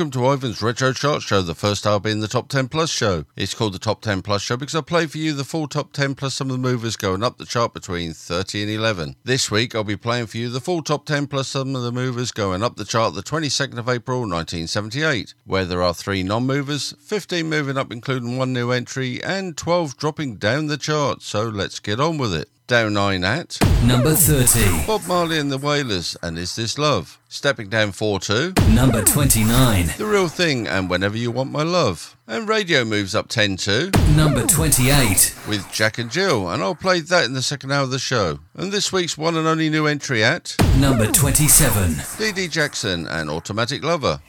Welcome 0.00 0.10
to 0.10 0.32
Ivan's 0.32 0.62
Retro 0.62 0.94
Chart 0.94 1.20
Show, 1.20 1.42
the 1.42 1.54
first 1.54 1.86
hour 1.86 2.00
being 2.00 2.20
the 2.20 2.26
Top 2.26 2.48
10 2.48 2.68
Plus 2.68 2.88
show. 2.88 3.26
It's 3.36 3.52
called 3.52 3.74
the 3.74 3.78
Top 3.78 4.00
10 4.00 4.22
Plus 4.22 4.40
show 4.40 4.56
because 4.56 4.74
I 4.74 4.80
play 4.80 5.04
for 5.04 5.18
you 5.18 5.34
the 5.34 5.44
full 5.44 5.68
Top 5.68 5.92
10 5.92 6.14
plus 6.14 6.32
some 6.32 6.48
of 6.48 6.52
the 6.52 6.68
movers 6.68 6.96
going 6.96 7.22
up 7.22 7.36
the 7.36 7.44
chart 7.44 7.74
between 7.74 8.14
30 8.14 8.62
and 8.62 8.70
11. 8.70 9.16
This 9.24 9.50
week 9.50 9.74
I'll 9.74 9.84
be 9.84 9.98
playing 9.98 10.28
for 10.28 10.38
you 10.38 10.48
the 10.48 10.58
full 10.58 10.82
Top 10.82 11.04
10 11.04 11.26
plus 11.26 11.48
some 11.48 11.76
of 11.76 11.82
the 11.82 11.92
movers 11.92 12.32
going 12.32 12.62
up 12.62 12.76
the 12.76 12.86
chart 12.86 13.12
the 13.12 13.22
22nd 13.22 13.76
of 13.76 13.90
April 13.90 14.20
1978, 14.20 15.34
where 15.44 15.66
there 15.66 15.82
are 15.82 15.92
three 15.92 16.22
non 16.22 16.46
movers, 16.46 16.94
15 17.00 17.46
moving 17.46 17.76
up 17.76 17.92
including 17.92 18.38
one 18.38 18.54
new 18.54 18.70
entry, 18.70 19.22
and 19.22 19.54
12 19.54 19.98
dropping 19.98 20.36
down 20.36 20.68
the 20.68 20.78
chart. 20.78 21.20
So 21.20 21.46
let's 21.46 21.78
get 21.78 22.00
on 22.00 22.16
with 22.16 22.32
it 22.32 22.48
down 22.70 22.94
nine 22.94 23.24
at 23.24 23.58
number 23.84 24.14
30. 24.14 24.86
Bob 24.86 25.04
Marley 25.08 25.40
and 25.40 25.50
the 25.50 25.58
Wailers 25.58 26.16
and 26.22 26.38
Is 26.38 26.54
This 26.54 26.78
Love? 26.78 27.18
Stepping 27.28 27.68
down 27.68 27.90
4 27.90 28.20
2. 28.20 28.52
number 28.70 29.02
29. 29.02 29.86
The 29.98 30.06
Real 30.06 30.28
Thing 30.28 30.68
and 30.68 30.88
Whenever 30.88 31.16
You 31.16 31.32
Want 31.32 31.50
My 31.50 31.64
Love. 31.64 32.16
And 32.28 32.48
Raydio 32.48 32.86
moves 32.86 33.12
up 33.12 33.26
10 33.26 33.56
to 33.56 33.90
number 34.14 34.46
28 34.46 35.34
with 35.48 35.68
Jack 35.72 35.98
and 35.98 36.12
Jill, 36.12 36.48
and 36.48 36.62
I'll 36.62 36.76
play 36.76 37.00
that 37.00 37.24
in 37.24 37.32
the 37.32 37.42
second 37.42 37.72
hour 37.72 37.82
of 37.82 37.90
the 37.90 37.98
show. 37.98 38.38
And 38.54 38.70
this 38.70 38.92
week's 38.92 39.18
one 39.18 39.36
and 39.36 39.48
only 39.48 39.68
new 39.68 39.86
entry 39.86 40.22
at 40.22 40.54
number 40.78 41.10
27. 41.10 41.96
Dee 42.18 42.30
Dee 42.30 42.46
Jackson 42.46 43.08
and 43.08 43.28
Automatic 43.28 43.82
Lover. 43.82 44.20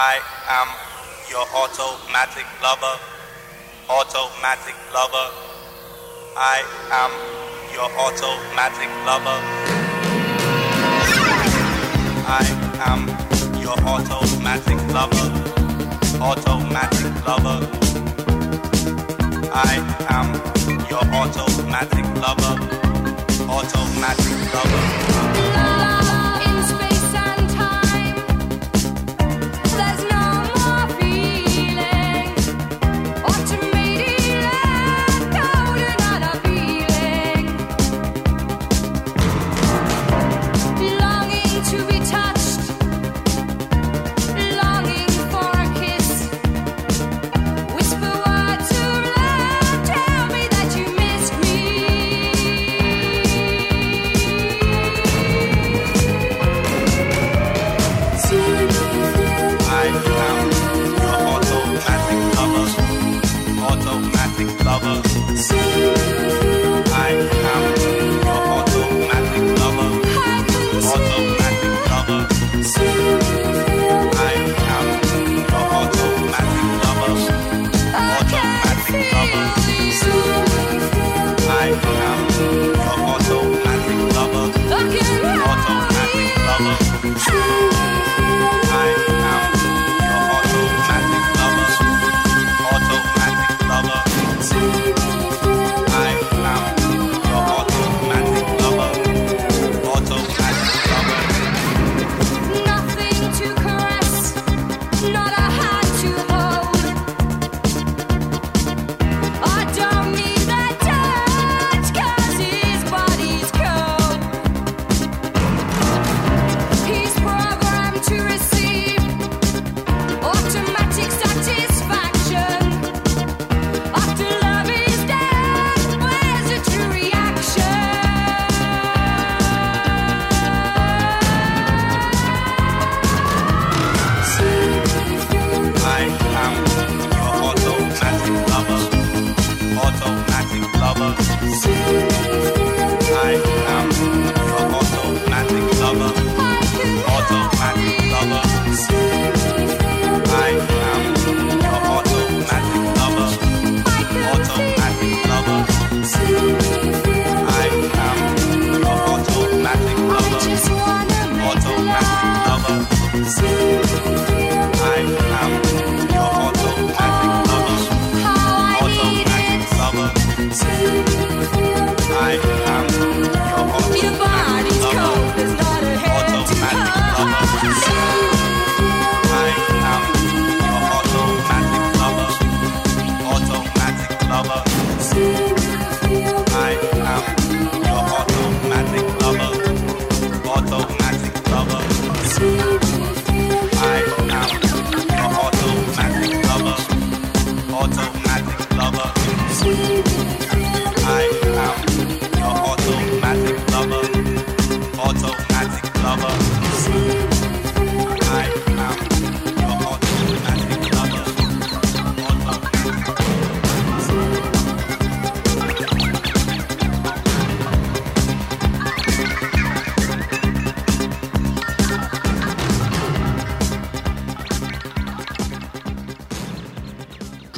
I 0.00 0.20
am 0.46 0.68
your 1.28 1.42
automatic 1.58 2.46
lover, 2.62 3.00
automatic 3.90 4.76
lover. 4.94 5.26
I 6.36 6.62
am 6.94 7.10
your 7.74 7.90
automatic 7.98 8.90
lover. 9.04 9.42
I 12.30 12.46
am 12.86 13.08
your 13.58 13.74
automatic 13.90 14.78
lover, 14.94 15.26
automatic 16.22 17.26
lover. 17.26 17.66
I 19.52 19.82
am 20.14 20.28
your 20.88 21.02
automatic 21.12 22.06
lover, 22.22 22.54
automatic 23.50 24.54
lover. 24.54 25.07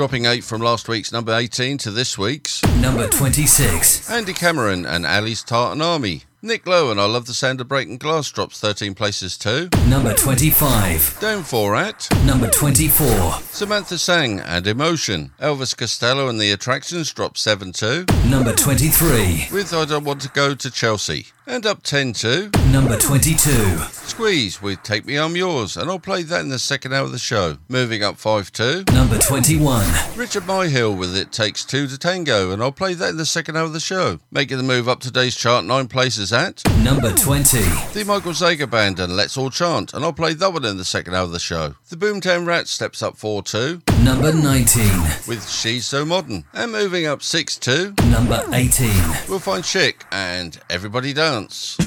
Dropping 0.00 0.24
eight 0.24 0.44
from 0.44 0.62
last 0.62 0.88
week's 0.88 1.12
number 1.12 1.34
18 1.34 1.76
to 1.76 1.90
this 1.90 2.16
week's. 2.16 2.62
Number 2.80 3.06
26. 3.06 4.08
Andy 4.08 4.32
Cameron 4.32 4.86
and 4.86 5.04
Ally's 5.04 5.42
Tartan 5.42 5.82
Army. 5.82 6.22
Nick 6.40 6.66
Lowe 6.66 6.90
and 6.90 6.98
I 6.98 7.04
Love 7.04 7.26
the 7.26 7.34
Sound 7.34 7.60
of 7.60 7.68
Breaking 7.68 7.98
Glass 7.98 8.30
drops 8.30 8.58
13 8.60 8.94
places 8.94 9.36
too. 9.36 9.68
Number 9.88 10.14
25. 10.14 11.20
Down 11.20 11.42
four 11.42 11.76
at 11.76 12.08
Number 12.24 12.48
24. 12.48 13.42
Samantha 13.50 13.98
Sang 13.98 14.40
and 14.40 14.66
Emotion. 14.66 15.32
Elvis 15.38 15.76
Costello 15.76 16.30
and 16.30 16.40
the 16.40 16.50
Attractions 16.50 17.12
drop 17.12 17.36
7 17.36 17.70
2. 17.70 18.06
Number 18.26 18.54
23. 18.54 19.48
With 19.52 19.74
I 19.74 19.84
Don't 19.84 20.04
Want 20.04 20.22
to 20.22 20.30
Go 20.30 20.54
to 20.54 20.70
Chelsea. 20.70 21.26
And 21.46 21.66
up 21.66 21.82
10 21.82 22.14
2. 22.14 22.52
Number 22.72 22.96
22. 22.96 23.99
Squeeze 24.20 24.60
with 24.60 24.82
Take 24.82 25.06
Me 25.06 25.16
I'm 25.16 25.34
Yours. 25.34 25.78
And 25.78 25.88
I'll 25.90 25.98
play 25.98 26.22
that 26.24 26.42
in 26.42 26.50
the 26.50 26.58
second 26.58 26.92
hour 26.92 27.04
of 27.04 27.10
the 27.12 27.18
show. 27.18 27.56
Moving 27.70 28.02
up 28.02 28.18
5 28.18 28.52
2. 28.52 28.84
Number 28.92 29.16
21. 29.16 29.86
Richard 30.14 30.42
Myhill 30.42 30.94
with 30.94 31.16
It 31.16 31.32
Takes 31.32 31.64
Two 31.64 31.86
to 31.86 31.96
Tango. 31.96 32.50
And 32.50 32.62
I'll 32.62 32.70
play 32.70 32.92
that 32.92 33.08
in 33.08 33.16
the 33.16 33.24
second 33.24 33.56
hour 33.56 33.64
of 33.64 33.72
the 33.72 33.80
show. 33.80 34.18
Making 34.30 34.58
the 34.58 34.62
move 34.62 34.90
up 34.90 35.00
today's 35.00 35.34
chart 35.34 35.64
nine 35.64 35.88
places 35.88 36.34
at 36.34 36.62
Number 36.82 37.12
20. 37.12 37.60
the 37.94 38.04
Michael 38.06 38.32
Zager 38.32 38.68
Band 38.70 39.00
and 39.00 39.16
Let's 39.16 39.38
All 39.38 39.48
Chant. 39.48 39.94
And 39.94 40.04
I'll 40.04 40.12
play 40.12 40.34
that 40.34 40.52
one 40.52 40.66
in 40.66 40.76
the 40.76 40.84
second 40.84 41.14
hour 41.14 41.24
of 41.24 41.32
the 41.32 41.38
show. 41.40 41.76
The 41.88 41.96
Boomtown 41.96 42.46
Rats 42.46 42.70
steps 42.70 43.02
up 43.02 43.16
4 43.16 43.42
2 43.42 43.80
Number 44.02 44.34
19. 44.34 44.82
with 45.28 45.48
She's 45.48 45.86
So 45.86 46.04
Modern. 46.04 46.44
And 46.52 46.72
moving 46.72 47.06
up 47.06 47.22
6 47.22 47.56
2. 47.56 47.94
Number 48.10 48.44
18. 48.52 48.90
We'll 49.30 49.38
find 49.38 49.64
Chic 49.64 50.04
and 50.12 50.60
Everybody 50.68 51.14
Dance. 51.14 51.78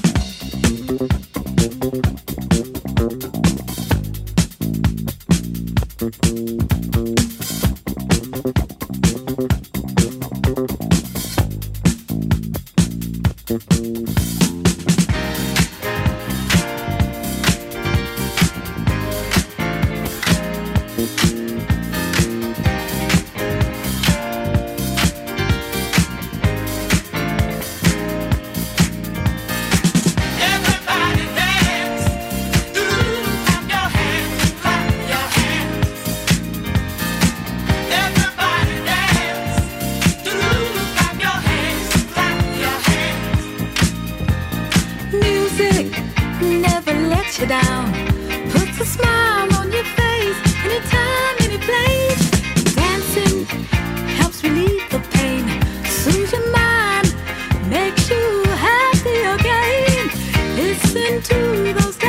Listen 60.94 61.22
to 61.22 61.72
those 61.72 62.03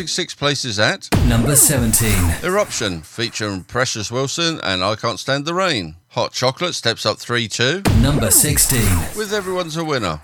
Dropping 0.00 0.08
six 0.08 0.34
places 0.34 0.78
at 0.78 1.10
Number 1.26 1.54
17. 1.54 2.42
Eruption, 2.42 3.02
featuring 3.02 3.64
Precious 3.64 4.10
Wilson 4.10 4.58
and 4.62 4.82
I 4.82 4.96
Can't 4.96 5.18
Stand 5.18 5.44
the 5.44 5.52
Rain. 5.52 5.96
Hot 6.12 6.32
Chocolate 6.32 6.74
steps 6.74 7.04
up 7.04 7.18
3 7.18 7.46
2 7.46 7.82
Number 8.00 8.30
16. 8.30 8.80
with 9.14 9.34
Everyone's 9.34 9.76
a 9.76 9.84
Winner. 9.84 10.18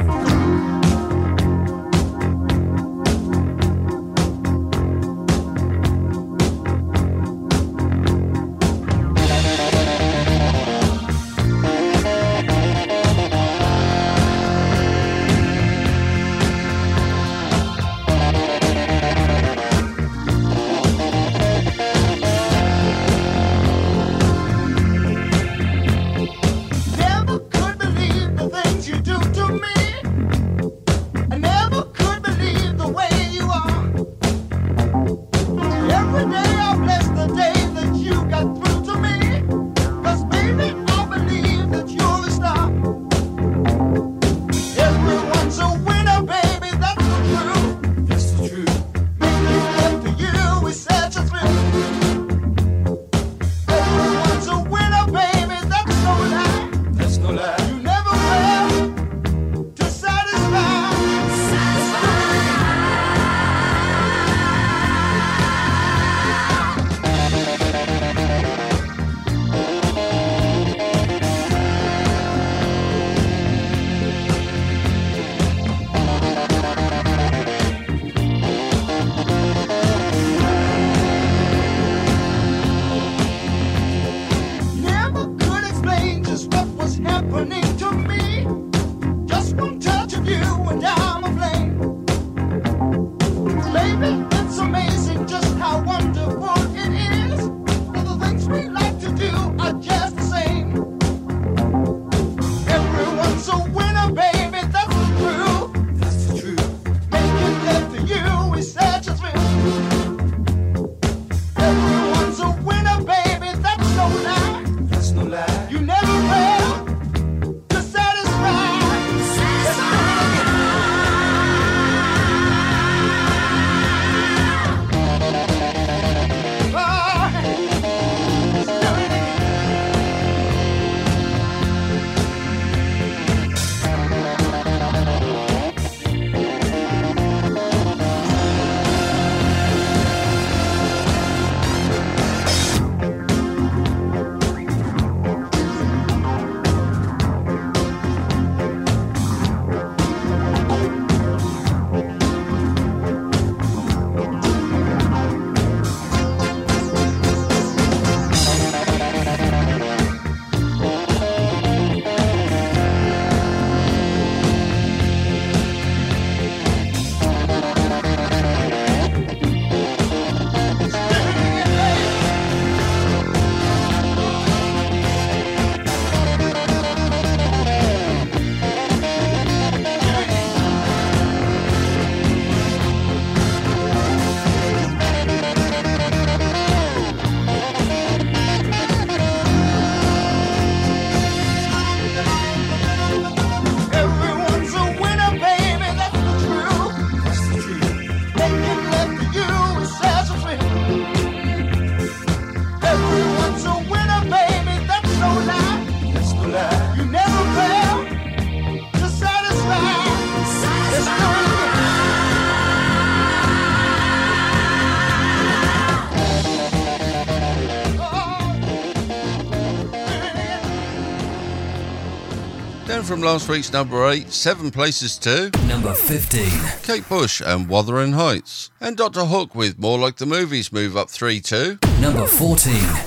from 223.17 223.25
last 223.25 223.49
week's 223.49 223.73
number 223.73 224.07
8, 224.07 224.31
7 224.31 224.71
places 224.71 225.17
to 225.17 225.51
number 225.67 225.95
15, 225.95 226.51
Kate 226.83 227.09
Bush 227.09 227.41
and 227.41 227.67
Wuthering 227.67 228.13
Heights. 228.13 228.71
And 228.79 228.95
Dr. 228.95 229.25
Hook 229.25 229.55
with 229.55 229.79
More 229.79 229.99
Like 229.99 230.17
the 230.17 230.27
Movies 230.27 230.71
move 230.71 230.99
up 230.99 231.09
3 231.09 231.41
to 231.41 231.79
number 231.99 232.27
14. 232.27 233.06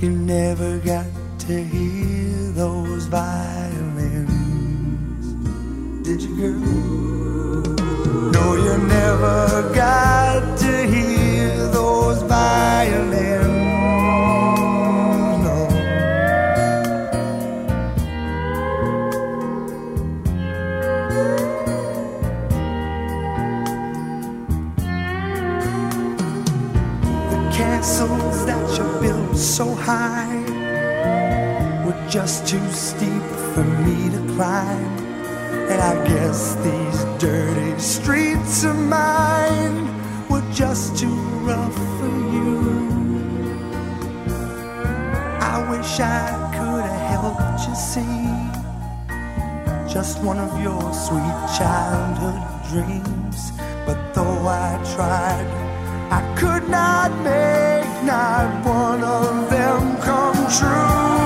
You 0.00 0.10
never 0.10 0.78
got 0.78 1.06
to 1.40 1.64
hear 1.64 2.52
those 2.52 3.06
violins, 3.06 4.28
did 6.06 6.22
you, 6.22 6.36
girl? 6.36 7.74
No, 8.30 8.54
you 8.54 8.78
never 8.86 9.72
got 9.74 10.56
to 10.58 10.86
hear 10.86 11.66
those 11.66 12.22
violins. 12.22 13.47
high 29.88 30.44
were 31.84 32.00
just 32.10 32.46
too 32.46 32.68
steep 32.72 33.26
for 33.54 33.64
me 33.84 34.10
to 34.14 34.20
climb. 34.34 34.92
And 35.70 35.80
I 35.92 35.94
guess 36.10 36.40
these 36.66 36.98
dirty 37.18 37.72
streets 37.78 38.64
of 38.64 38.76
mine 38.76 39.78
were 40.28 40.46
just 40.52 40.98
too 41.00 41.20
rough 41.48 41.78
for 41.98 42.14
you. 42.34 42.52
I 45.54 45.56
wish 45.70 45.92
I 46.00 46.24
could 46.56 46.84
have 46.90 47.04
helped 47.14 47.60
you 47.66 47.74
see 47.92 48.28
just 49.94 50.22
one 50.22 50.38
of 50.38 50.52
your 50.66 50.84
sweet 51.06 51.38
childhood 51.58 52.42
dreams. 52.72 53.38
But 53.86 53.98
though 54.12 54.40
I 54.66 54.68
tried, 54.94 55.48
I 56.18 56.20
could 56.40 56.68
not 56.68 57.10
make 57.24 57.88
not 58.04 58.64
one 58.64 59.02
of 59.04 59.27
true. 60.48 61.17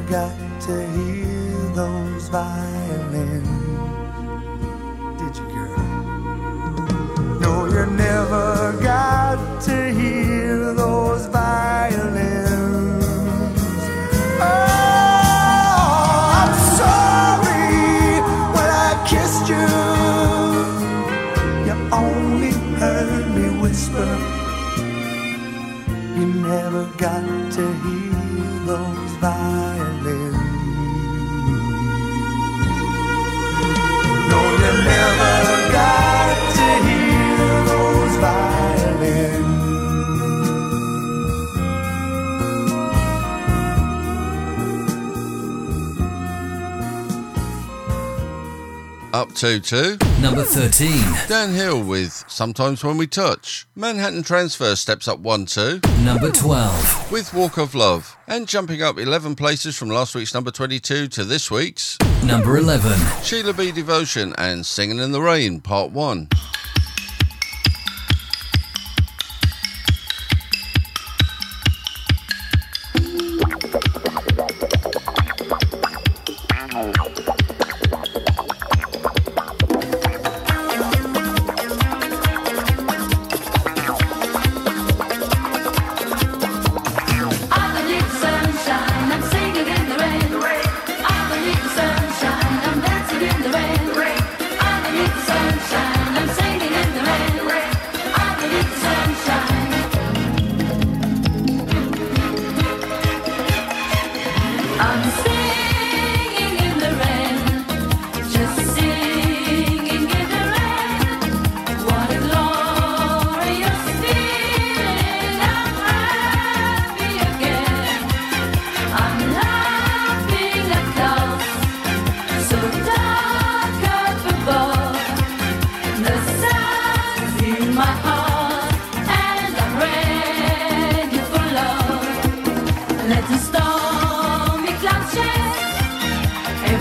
Got 0.00 0.60
to 0.62 0.86
hear 0.92 1.74
those 1.74 2.28
violins. 2.28 3.48
Did 5.18 5.36
you, 5.36 5.46
girl? 5.52 5.78
No, 7.40 7.66
you're 7.66 7.86
never. 7.86 8.51
Number 49.42 50.44
thirteen. 50.44 51.02
Dan 51.26 51.52
Hill 51.52 51.82
with 51.82 52.24
Sometimes 52.28 52.84
When 52.84 52.96
We 52.96 53.08
Touch. 53.08 53.66
Manhattan 53.74 54.22
Transfer 54.22 54.76
steps 54.76 55.08
up 55.08 55.18
one 55.18 55.46
two. 55.46 55.80
Number 56.04 56.30
twelve. 56.30 57.10
With 57.10 57.34
Walk 57.34 57.56
of 57.58 57.74
Love. 57.74 58.16
And 58.28 58.46
jumping 58.46 58.82
up 58.82 58.98
eleven 58.98 59.34
places 59.34 59.76
from 59.76 59.88
last 59.88 60.14
week's 60.14 60.32
number 60.32 60.52
twenty 60.52 60.78
two 60.78 61.08
to 61.08 61.24
this 61.24 61.50
week's. 61.50 61.98
Number 62.24 62.56
eleven. 62.56 62.96
Sheila 63.24 63.52
B. 63.52 63.72
Devotion 63.72 64.32
and 64.38 64.64
Singing 64.64 65.00
in 65.00 65.10
the 65.10 65.20
Rain, 65.20 65.60
part 65.60 65.90
one. 65.90 66.28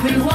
everyone. 0.03 0.30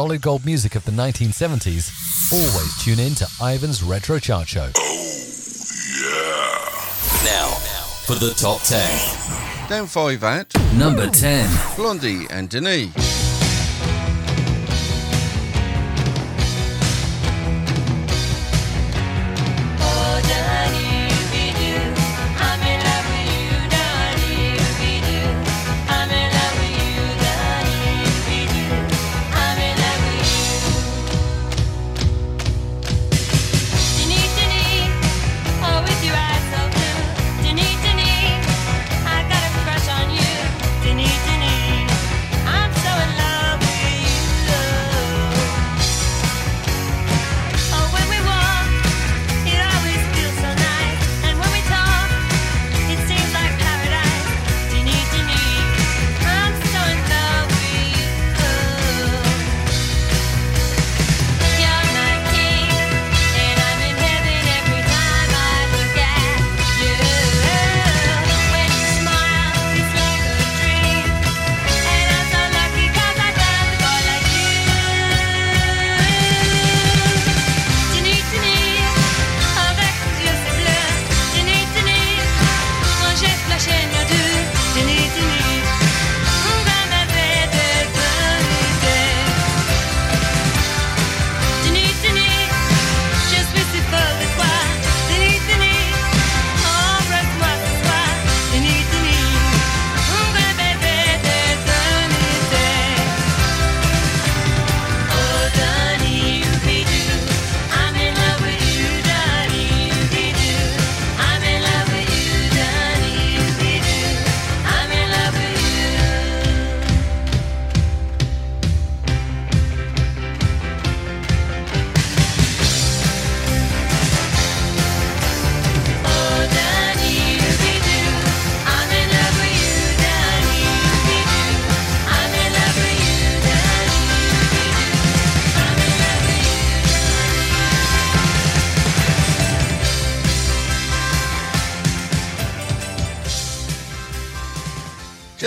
solid 0.00 0.22
gold 0.22 0.46
music 0.46 0.76
of 0.76 0.84
the 0.86 0.90
1970s, 0.90 1.92
always 2.32 2.82
tune 2.82 2.98
in 2.98 3.14
to 3.14 3.26
Ivan's 3.42 3.82
Retro 3.82 4.18
Chart 4.18 4.48
Show. 4.48 4.70
Oh, 4.74 4.96
yeah. 6.00 7.30
Now, 7.30 7.48
for 8.06 8.14
the 8.14 8.32
top 8.32 8.62
10. 8.62 9.68
Down 9.68 9.86
five 9.86 10.24
at 10.24 10.54
number 10.72 11.06
10 11.06 11.76
Blondie 11.76 12.26
and 12.30 12.48
Denise. 12.48 12.94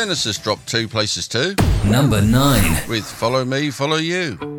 Genesis 0.03 0.37
dropped 0.37 0.67
two 0.67 0.85
places 0.89 1.29
too. 1.29 1.55
Number 1.85 2.21
nine. 2.21 2.89
With 2.89 3.05
Follow 3.05 3.45
Me, 3.45 3.69
Follow 3.69 3.95
You. 3.95 4.52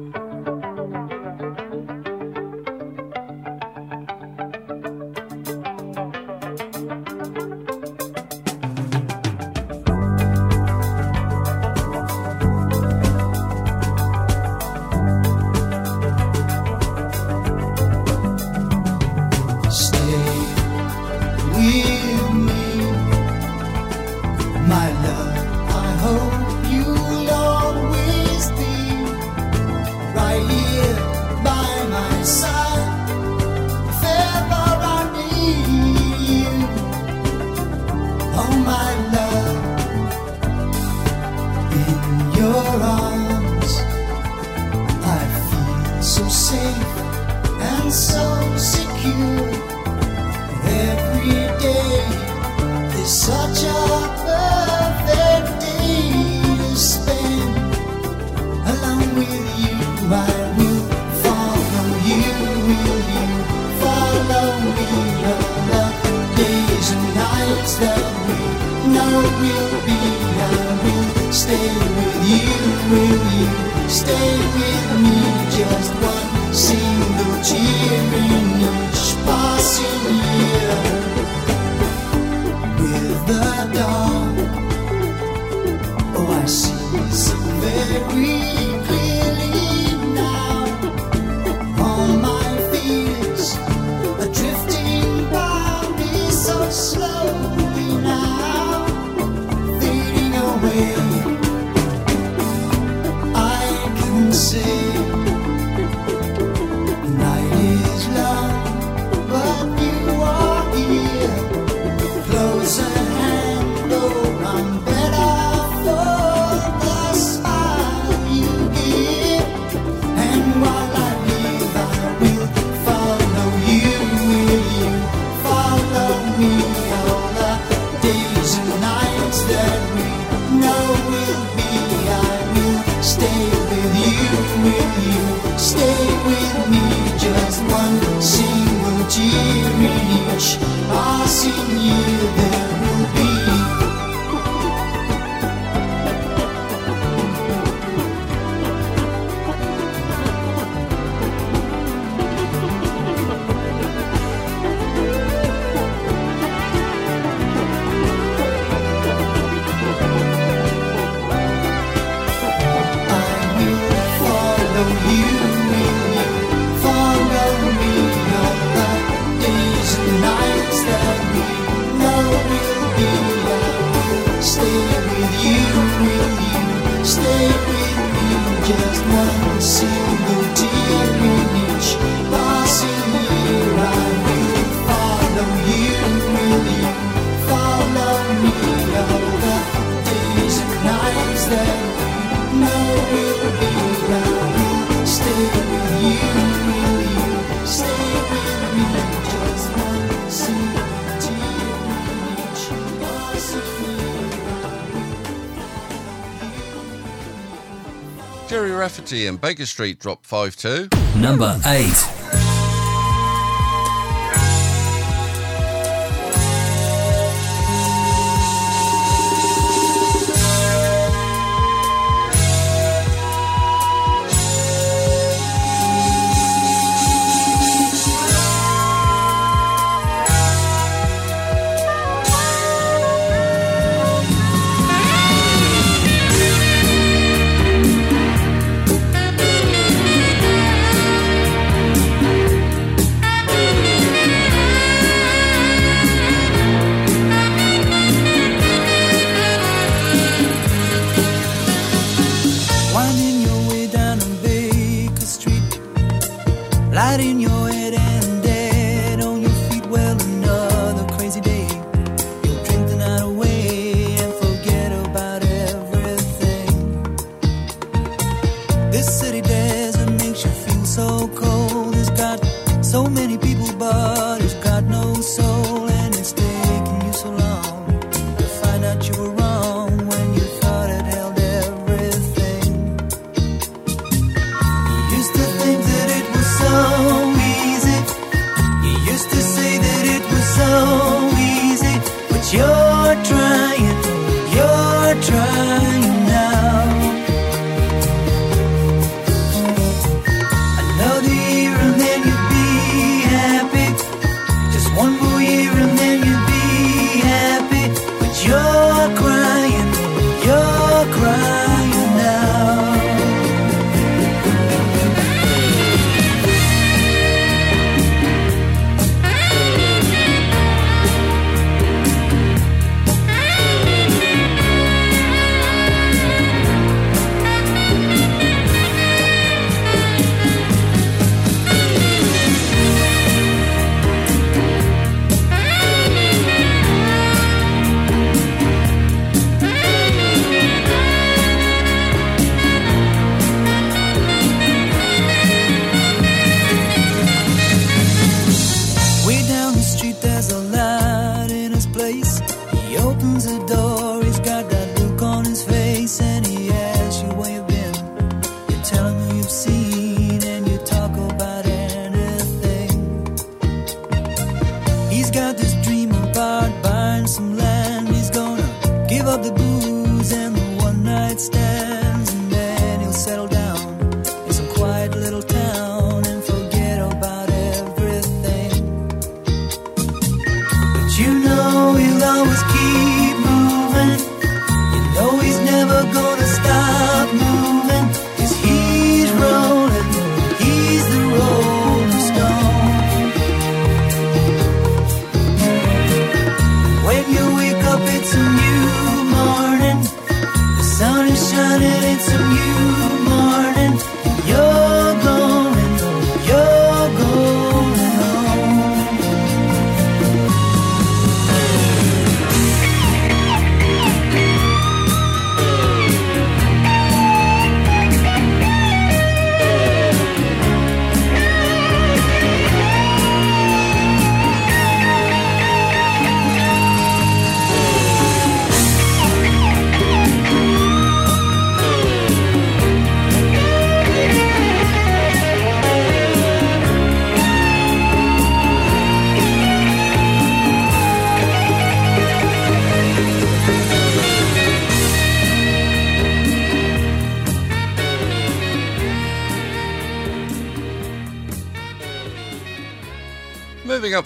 And 209.22 209.40
Baker 209.40 209.64
Street 209.64 210.00
dropped 210.00 210.26
5 210.26 210.56
2. 210.56 210.88
Number 211.16 211.60
8. 211.64 212.23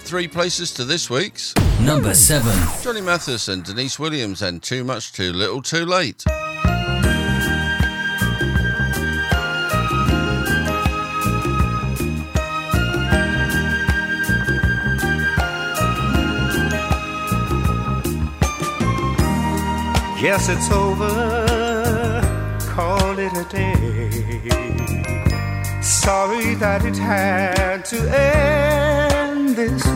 three 0.09 0.27
places 0.27 0.73
to 0.73 0.83
this 0.83 1.07
week's. 1.07 1.53
Number 1.81 2.15
seven. 2.15 2.57
Johnny 2.81 2.99
Mathis 2.99 3.47
and 3.47 3.63
Deniece 3.63 3.99
Williams 3.99 4.41
and 4.41 4.63
Too 4.63 4.83
Much, 4.83 5.13
Too 5.13 5.31
Little, 5.31 5.61
Too 5.61 5.85
Late. 5.85 6.23
Yes, 20.19 20.49
it's 20.49 20.71
over. 20.71 21.07
Call 22.61 23.19
it 23.19 23.31
a 23.37 23.43
day. 23.43 23.75
Sorry 25.83 26.55
that 26.55 26.83
it 26.83 26.97
had 26.97 27.85
to 27.85 27.97
end. 28.09 29.08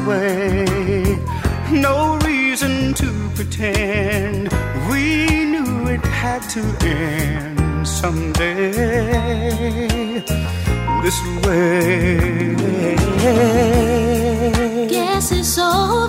No 0.05 0.11
reason 2.25 2.93
to 2.95 3.29
pretend 3.35 4.49
we 4.89 5.45
knew 5.45 5.87
it 5.87 6.03
had 6.05 6.41
to 6.49 6.59
end 6.85 7.87
someday. 7.87 8.71
This 11.03 11.19
way. 11.45 12.55
Guess 14.89 15.31
it's 15.31 15.57
all. 15.57 16.02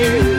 you. 0.00 0.31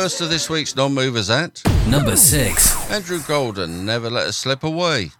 first 0.00 0.22
of 0.22 0.30
this 0.30 0.48
week's 0.48 0.74
non 0.74 0.94
movers 0.94 1.28
at 1.28 1.62
number 1.86 2.16
six. 2.16 2.90
Andrew 2.90 3.20
Golden, 3.28 3.84
never 3.84 4.08
let 4.08 4.28
us 4.28 4.38
slip 4.38 4.64
away. 4.64 5.10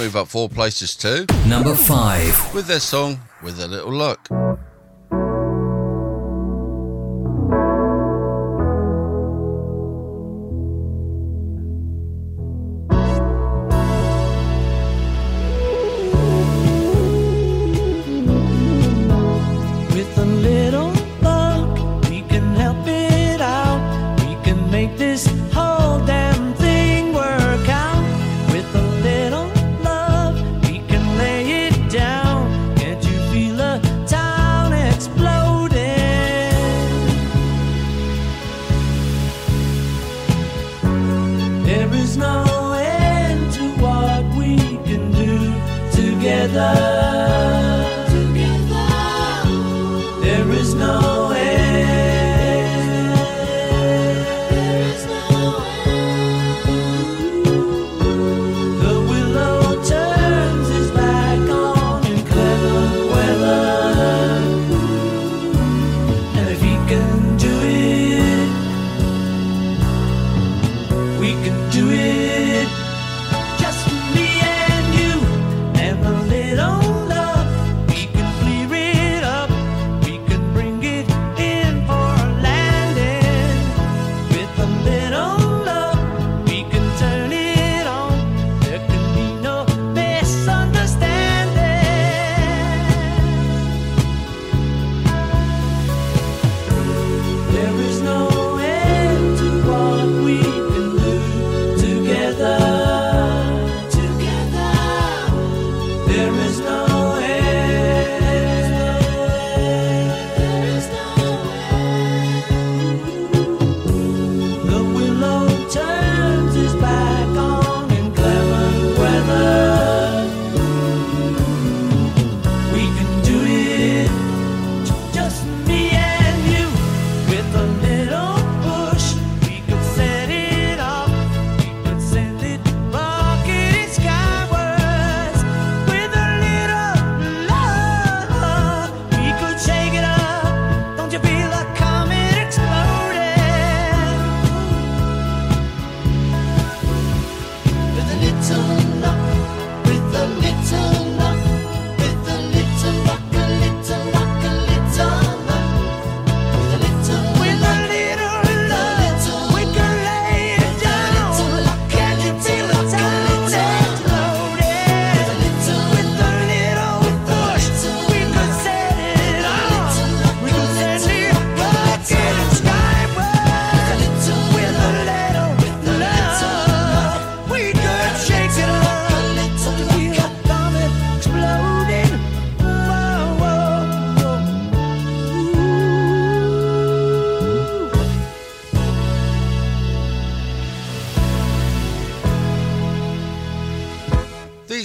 move 0.00 0.16
up 0.16 0.28
four 0.28 0.48
places 0.48 0.96
to 0.96 1.26
number 1.46 1.74
five 1.74 2.54
with 2.54 2.66
their 2.66 2.80
song 2.80 3.20
With 3.42 3.60
a 3.60 3.68
Little 3.68 3.92
Luck. 3.92 4.28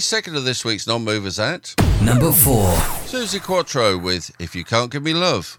second 0.06 0.36
of 0.36 0.44
this 0.44 0.64
week's 0.64 0.86
non 0.86 1.02
movers 1.02 1.36
at 1.40 1.74
number 2.00 2.30
four 2.30 2.68
Suzi 3.06 3.42
Quatro 3.42 3.98
with 3.98 4.30
If 4.38 4.54
You 4.54 4.62
Can't 4.64 4.88
Give 4.88 5.02
Me 5.02 5.12
Love. 5.12 5.58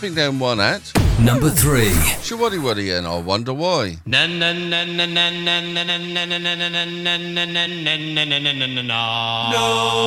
stepping 0.00 0.14
down 0.14 0.38
one 0.38 0.60
at 0.60 0.80
number 1.20 1.50
three. 1.50 1.90
Showaddywaddy 2.24 2.96
and 2.96 3.06
I 3.06 3.18
wonder 3.20 3.52
why. 3.52 3.98
No, 4.06 4.26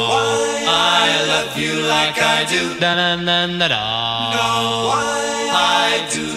why 0.09 0.65
I 0.65 1.25
love 1.27 1.55
you 1.55 1.79
like 1.81 2.17
I 2.17 2.43
do. 2.49 2.73
No, 4.33 4.87
why 4.89 5.51
I 5.53 6.09
do. 6.11 6.33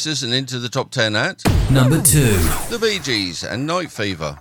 Places 0.00 0.22
and 0.22 0.32
into 0.32 0.58
the 0.58 0.68
top 0.68 0.90
10 0.90 1.14
at 1.14 1.42
Number 1.70 2.00
2. 2.00 2.20
The 2.70 2.78
Bee 2.80 2.98
Gees 3.00 3.44
and 3.44 3.66
Night 3.66 3.90
Fever. 3.90 4.38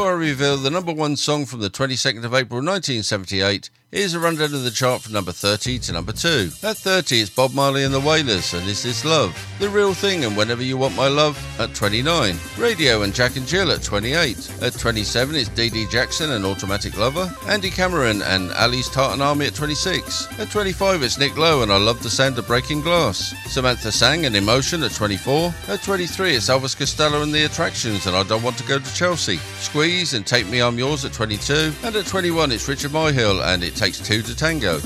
Before 0.00 0.12
I 0.12 0.16
reveal 0.16 0.56
the 0.56 0.70
number 0.70 0.94
one 0.94 1.14
song 1.14 1.44
from 1.44 1.60
the 1.60 1.68
22nd 1.68 2.24
of 2.24 2.32
April 2.32 2.62
1978, 2.62 3.68
here's 3.90 4.14
a 4.14 4.18
rundown 4.18 4.54
of 4.54 4.64
the 4.64 4.70
chart 4.70 5.02
from 5.02 5.12
number 5.12 5.30
30 5.30 5.78
to 5.80 5.92
number 5.92 6.12
2. 6.12 6.52
At 6.62 6.78
30, 6.78 7.20
it's 7.20 7.28
Bob 7.28 7.52
Marley 7.52 7.84
and 7.84 7.92
the 7.92 8.00
Wailers 8.00 8.54
and 8.54 8.66
Is 8.66 8.82
This 8.82 9.04
Love? 9.04 9.38
The 9.58 9.68
Real 9.68 9.92
Thing 9.92 10.24
and 10.24 10.38
Whenever 10.38 10.62
You 10.62 10.78
Want 10.78 10.96
My 10.96 11.08
Love 11.08 11.36
at 11.60 11.74
29. 11.74 12.34
Raydio 12.56 13.04
and 13.04 13.14
Jack 13.14 13.36
and 13.36 13.46
Jill 13.46 13.70
at 13.70 13.82
28. 13.82 14.62
At 14.62 14.72
27, 14.72 15.36
it's 15.36 15.48
Dee 15.50 15.86
Jackson 15.86 16.32
and 16.32 16.44
Automatic 16.44 16.96
Lover. 16.96 17.32
Andy 17.46 17.70
Cameron 17.70 18.22
and 18.22 18.50
Ally's 18.52 18.88
Tartan 18.88 19.20
Army 19.20 19.46
at 19.46 19.54
26. 19.54 20.40
At 20.40 20.50
25, 20.50 21.02
it's 21.02 21.18
Nick 21.18 21.36
Lowe 21.36 21.62
and 21.62 21.70
I 21.70 21.76
Love 21.76 22.02
the 22.02 22.10
Sound 22.10 22.38
of 22.38 22.46
Breaking 22.46 22.80
Glass. 22.80 23.34
Samantha 23.46 23.92
Sang 23.92 24.24
and 24.24 24.34
Emotion 24.34 24.82
at 24.82 24.92
24. 24.92 25.54
At 25.68 25.82
23, 25.82 26.34
it's 26.34 26.48
Elvis 26.48 26.76
Costello 26.76 27.22
and 27.22 27.32
the 27.32 27.44
Attractions 27.44 28.06
and 28.06 28.16
I 28.16 28.22
Don't 28.22 28.42
Want 28.42 28.56
to 28.58 28.64
Go 28.66 28.78
to 28.78 28.94
Chelsea. 28.94 29.36
Squeeze 29.58 30.14
and 30.14 30.26
Take 30.26 30.48
Me 30.48 30.62
I'm 30.62 30.78
Yours 30.78 31.04
at 31.04 31.12
22. 31.12 31.72
And 31.84 31.94
at 31.94 32.06
21, 32.06 32.52
it's 32.52 32.68
Richard 32.68 32.92
Myhill 32.92 33.44
and 33.44 33.62
It 33.62 33.76
Takes 33.76 33.98
Two 34.00 34.22
to 34.22 34.34
Tango. 34.34 34.80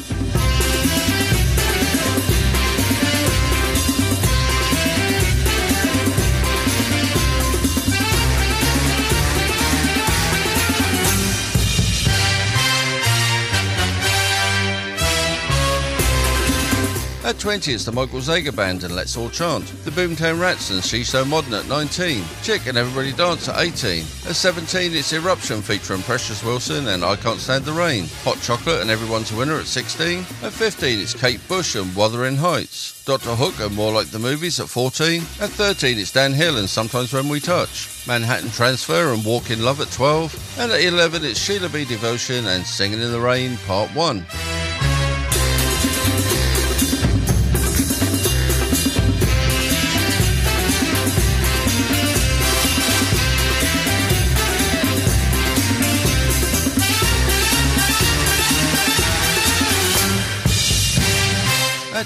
20, 17.44 17.74
it's 17.74 17.84
the 17.84 17.92
Michael 17.92 18.20
Zager 18.20 18.56
Band 18.56 18.84
and 18.84 18.96
Let's 18.96 19.18
All 19.18 19.28
Chant. 19.28 19.66
The 19.84 19.90
Boomtown 19.90 20.40
Rats 20.40 20.70
and 20.70 20.82
She's 20.82 21.10
So 21.10 21.26
Modern 21.26 21.52
at 21.52 21.68
19. 21.68 22.24
Chic 22.40 22.64
and 22.64 22.78
Everybody 22.78 23.12
Dance 23.12 23.50
at 23.50 23.60
18. 23.60 24.00
At 24.00 24.34
17, 24.34 24.94
it's 24.94 25.12
Eruption 25.12 25.60
featuring 25.60 26.00
Precious 26.04 26.42
Wilson 26.42 26.88
and 26.88 27.04
I 27.04 27.16
Can't 27.16 27.38
Stand 27.38 27.66
the 27.66 27.72
Rain. 27.72 28.06
Hot 28.22 28.40
Chocolate 28.40 28.80
and 28.80 28.88
Everyone's 28.88 29.30
a 29.30 29.36
Winner 29.36 29.58
at 29.58 29.66
16. 29.66 30.20
At 30.42 30.54
15, 30.54 30.98
it's 30.98 31.12
Kate 31.12 31.46
Bush 31.46 31.74
and 31.74 31.94
Wuthering 31.94 32.36
Heights. 32.36 33.04
Dr. 33.04 33.34
Hook 33.34 33.60
and 33.60 33.76
More 33.76 33.92
Like 33.92 34.06
the 34.06 34.18
Movies 34.18 34.58
at 34.58 34.70
14. 34.70 35.20
At 35.42 35.50
13, 35.50 35.98
it's 35.98 36.12
Dan 36.12 36.32
Hill 36.32 36.56
and 36.56 36.70
Sometimes 36.70 37.12
When 37.12 37.28
We 37.28 37.40
Touch. 37.40 38.06
Manhattan 38.06 38.48
Transfer 38.52 39.12
and 39.12 39.22
Walk 39.22 39.50
in 39.50 39.62
Love 39.62 39.82
at 39.82 39.90
12. 39.90 40.58
And 40.60 40.72
at 40.72 40.82
11, 40.82 41.22
it's 41.22 41.38
Sheila 41.38 41.68
B. 41.68 41.84
Devotion 41.84 42.46
and 42.46 42.64
Singing 42.64 43.02
in 43.02 43.12
the 43.12 43.20
Rain 43.20 43.58
Part 43.66 43.90
1. 43.90 44.63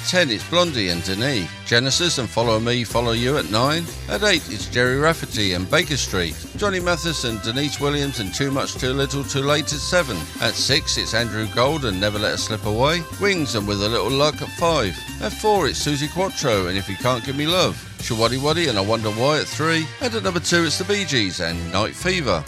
10, 0.09 0.31
it's 0.31 0.49
Blondie 0.49 0.89
and 0.89 1.05
Denis. 1.05 1.51
Genesis 1.67 2.17
and 2.17 2.31
Follow 2.31 2.59
Me, 2.59 2.83
Follow 2.83 3.13
You 3.13 3.37
at 3.37 3.51
9. 3.51 3.85
At 4.09 4.23
8, 4.23 4.37
it's 4.51 4.67
Gerry 4.67 4.97
Rafferty 4.97 5.53
and 5.53 5.71
Baker 5.71 5.99
Street. 5.99 6.35
Johnny 6.57 6.81
Mathis 6.81 7.25
and 7.25 7.43
Deniece 7.43 7.79
Williams 7.79 8.19
and 8.19 8.35
Too 8.35 8.51
Much 8.51 8.77
Too 8.77 8.95
Little 8.95 9.23
Too 9.23 9.43
Late 9.43 9.71
at 9.71 9.79
7. 9.79 10.17
At 10.41 10.55
6, 10.55 10.97
it's 10.97 11.13
Andrew 11.13 11.47
Gold 11.55 11.85
and 11.85 12.01
Never 12.01 12.19
Let 12.19 12.33
Us 12.33 12.45
Slip 12.45 12.65
Away. 12.65 13.03
Wings 13.21 13.55
and 13.55 13.69
With 13.69 13.83
a 13.83 13.89
Little 13.89 14.11
Luck 14.11 14.41
at 14.41 14.49
5. 14.49 14.97
At 15.21 15.33
4, 15.33 15.69
it's 15.69 15.87
Suzi 15.87 16.11
Quatro 16.11 16.69
and 16.69 16.79
If 16.79 16.89
You 16.89 16.97
Can't 16.97 17.23
Give 17.23 17.37
Me 17.37 17.47
Love. 17.47 17.77
Showaddywaddy 17.99 18.71
and 18.71 18.79
I 18.79 18.81
Wonder 18.81 19.11
Why 19.11 19.41
at 19.41 19.47
3. 19.47 19.87
And 20.01 20.15
at 20.15 20.23
number 20.23 20.41
2, 20.41 20.65
it's 20.65 20.79
the 20.79 20.85
Bee 20.85 21.05
Gees 21.05 21.41
and 21.41 21.71
Night 21.71 21.95
Fever. 21.95 22.43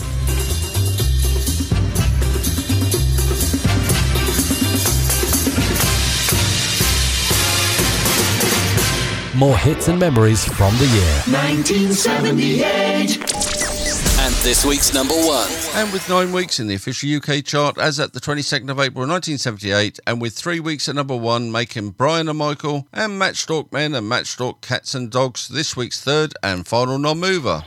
More 9.41 9.57
hits 9.57 9.89
and 9.89 9.99
memories 9.99 10.45
from 10.45 10.77
the 10.77 10.85
year. 10.85 11.23
1978. 11.33 13.17
And 14.21 14.35
this 14.45 14.67
week's 14.67 14.93
number 14.93 15.15
one. 15.15 15.49
And 15.77 15.91
with 15.95 16.07
nine 16.11 16.31
weeks 16.31 16.61
in 16.61 16.67
the 16.67 16.75
official 16.75 17.17
UK 17.17 17.43
chart 17.43 17.79
as 17.79 17.99
at 17.99 18.13
the 18.13 18.21
22nd 18.21 18.69
of 18.69 18.79
April 18.79 19.09
1978, 19.09 19.99
and 20.07 20.21
with 20.21 20.35
three 20.35 20.61
weeks 20.61 20.91
at 20.91 20.95
number 20.95 21.17
one, 21.17 21.51
making 21.51 21.93
Brian 21.93 22.29
and 22.29 22.37
Michael 22.37 22.87
and 22.93 23.19
Matchstalk 23.19 23.73
Men 23.73 23.95
and 23.95 24.13
Matchstalk 24.13 24.61
Cats 24.61 24.95
and 24.95 25.11
Dogs 25.11 25.49
this 25.49 25.75
week's 25.75 26.05
third 26.05 26.35
and 26.43 26.67
final 26.67 26.99
non 26.99 27.19
mover. 27.19 27.65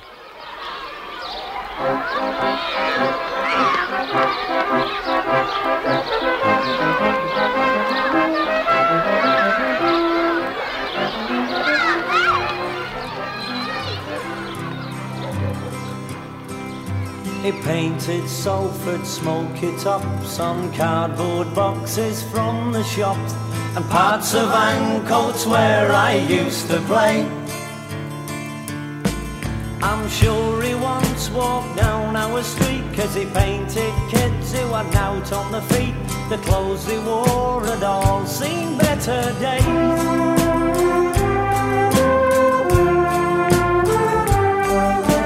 He 17.43 17.51
painted 17.51 18.29
Salford 18.29 19.05
smoky 19.05 19.75
tops 19.77 20.39
on 20.39 20.71
cardboard 20.71 21.53
boxes 21.53 22.23
from 22.23 22.71
the 22.71 22.83
shops 22.85 23.33
and 23.75 23.83
parts 23.89 24.33
of 24.33 24.47
Ancoats 24.47 25.45
where 25.45 25.91
I 25.91 26.13
used 26.13 26.67
to 26.69 26.79
play. 26.83 27.29
I'm 29.81 30.07
sure 30.07 30.61
he 30.61 30.73
once 30.73 31.29
walked 31.31 31.75
down 31.75 32.15
our 32.15 32.41
street 32.43 32.85
cause 32.93 33.13
he 33.13 33.25
painted 33.25 33.93
kids 34.09 34.53
who 34.53 34.65
were 34.67 34.87
out 34.95 35.33
on 35.33 35.51
the 35.51 35.61
feet. 35.63 35.95
The 36.29 36.37
clothes 36.37 36.85
they 36.85 36.99
wore 36.99 37.65
had 37.65 37.83
all 37.83 38.25
seen 38.25 38.77
better 38.77 39.21
days. 39.41 39.65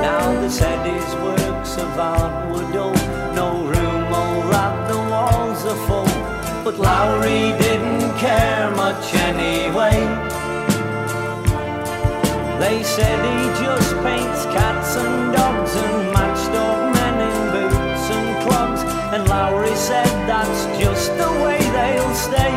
Now 0.02 0.42
they 0.42 0.50
said 0.50 0.97
Lowry 7.00 7.54
didn't 7.62 8.18
care 8.18 8.72
much 8.72 9.14
anyway. 9.14 9.98
They 12.60 12.82
said 12.82 13.18
he 13.30 13.64
just 13.64 13.94
paints 14.02 14.46
cats 14.46 14.96
and 14.96 15.32
dogs 15.32 15.76
and 15.76 16.12
matched 16.12 16.56
up 16.66 16.80
men 16.96 17.16
in 17.30 17.38
boots 17.54 18.06
and 18.18 18.28
clogs. 18.44 18.82
And 19.14 19.30
Lowry 19.30 19.76
said 19.76 20.10
that's 20.28 20.62
just 20.82 21.16
the 21.22 21.32
way 21.46 21.60
they'll 21.78 22.16
stay. 22.16 22.54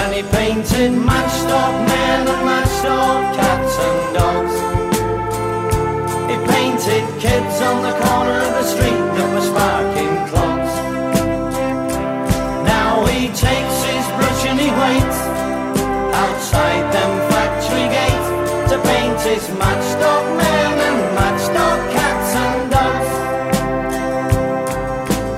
And 0.00 0.14
he 0.14 0.22
painted 0.36 0.92
matched 0.92 1.50
up 1.62 1.74
men 1.88 2.28
and 2.28 2.42
matchstalk 2.46 3.36
cats 3.36 3.49
matchstalk 19.38 20.36
men 20.36 20.78
and 20.88 21.16
matchstalk 21.16 21.92
cats 21.92 22.34
and 22.34 22.70
dogs. 22.72 23.10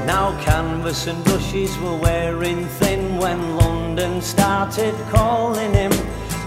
Now 0.07 0.41
canvas 0.43 1.07
and 1.07 1.23
brushes 1.25 1.77
were 1.79 1.97
wearing 1.97 2.65
thin 2.81 3.19
when 3.19 3.57
London 3.57 4.23
started 4.23 4.95
calling 5.11 5.75
him 5.75 5.93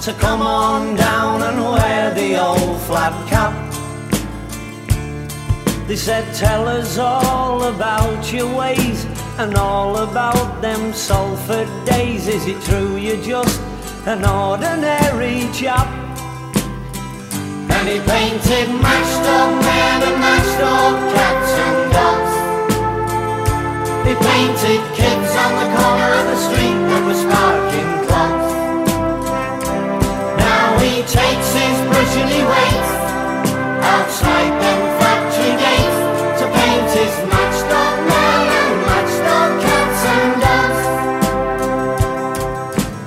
to 0.02 0.14
come 0.14 0.42
on 0.42 0.96
down 0.96 1.44
and 1.44 1.62
wear 1.62 2.14
the 2.16 2.42
old 2.42 2.82
flat 2.82 3.14
cap. 3.30 3.54
They 5.88 5.96
said, 5.96 6.34
Tell 6.34 6.68
us 6.68 6.98
all 6.98 7.64
about 7.66 8.34
your 8.34 8.52
ways 8.58 9.06
and 9.38 9.56
all 9.56 9.98
about 9.98 10.62
them 10.64 10.94
Salford 10.94 11.70
days. 11.86 12.28
Is 12.28 12.48
it 12.48 12.60
true 12.64 12.96
you're 12.96 13.22
just 13.22 13.62
an 14.08 14.26
ordinary 14.26 15.48
chap? 15.54 16.05
And 17.76 17.90
he 17.90 18.00
painted 18.00 18.68
matched 18.82 19.26
men 19.68 20.00
and 20.08 20.18
matchstalk 20.24 20.98
cats 21.14 21.52
and 21.66 21.80
dogs. 21.92 22.34
He 24.08 24.14
painted 24.16 24.82
kids 24.96 25.32
on 25.44 25.52
the 25.60 25.68
corner 25.76 26.10
of 26.20 26.26
the 26.32 26.40
street 26.48 26.80
that 26.90 27.02
were 27.06 27.20
sparking 27.26 27.92
clogs. 28.08 28.52
Now 30.40 30.68
he 30.80 31.04
takes 31.04 31.50
his 31.60 31.78
brush 31.92 32.16
and 32.16 32.30
he 32.32 32.42
waits 32.56 32.92
outside 33.92 34.54
them 34.64 34.82
factory 35.00 35.54
gates 35.60 36.00
to 36.40 36.46
paint 36.58 36.90
his 36.96 37.14
matched 37.28 37.70
men 38.10 38.46
and 38.64 38.76
matchstalk 38.88 39.52
cats 39.68 40.02
and 40.16 40.32
dogs. 40.48 40.82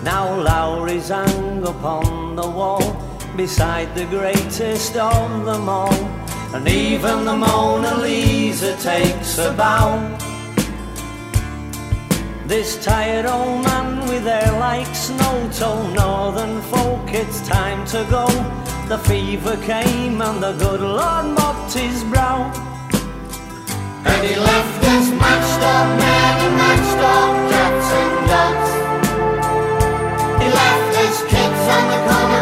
Now 0.04 0.24
Lowry's 0.38 1.08
hung 1.08 1.66
upon 1.66 2.36
the 2.36 2.48
wall 2.48 3.07
beside 3.38 3.94
the 3.94 4.04
greatest 4.06 4.96
of 4.96 5.44
them 5.46 5.68
all, 5.68 5.94
and 6.54 6.66
even 6.66 7.24
the 7.24 7.36
Mona 7.36 7.94
Lisa 7.98 8.76
takes 8.78 9.38
a 9.38 9.52
bow. 9.52 9.94
This 12.46 12.84
tired 12.84 13.26
old 13.26 13.62
man 13.62 14.08
with 14.08 14.24
hair 14.24 14.50
like 14.58 14.92
snow 14.92 15.48
told 15.52 15.94
northern 15.94 16.60
folk 16.62 17.14
it's 17.14 17.40
time 17.46 17.86
to 17.94 18.04
go. 18.10 18.26
The 18.88 18.98
fever 19.08 19.56
came 19.58 20.20
and 20.20 20.42
the 20.42 20.54
good 20.54 20.80
Lord 20.80 21.26
mopped 21.38 21.74
his 21.74 22.02
brow. 22.10 22.40
And 24.10 24.20
he 24.26 24.34
left 24.34 24.82
us 24.94 25.08
matched 25.22 25.62
up 25.74 25.86
men 26.02 26.34
and 26.44 26.54
matched 26.62 27.02
up 27.16 27.34
cats 27.52 27.88
and 28.00 28.14
dogs. 28.32 28.70
He 30.42 30.48
left 30.60 30.92
us 31.04 31.16
kids 31.30 31.64
on 31.76 31.84
the 31.92 32.00
corner 32.08 32.37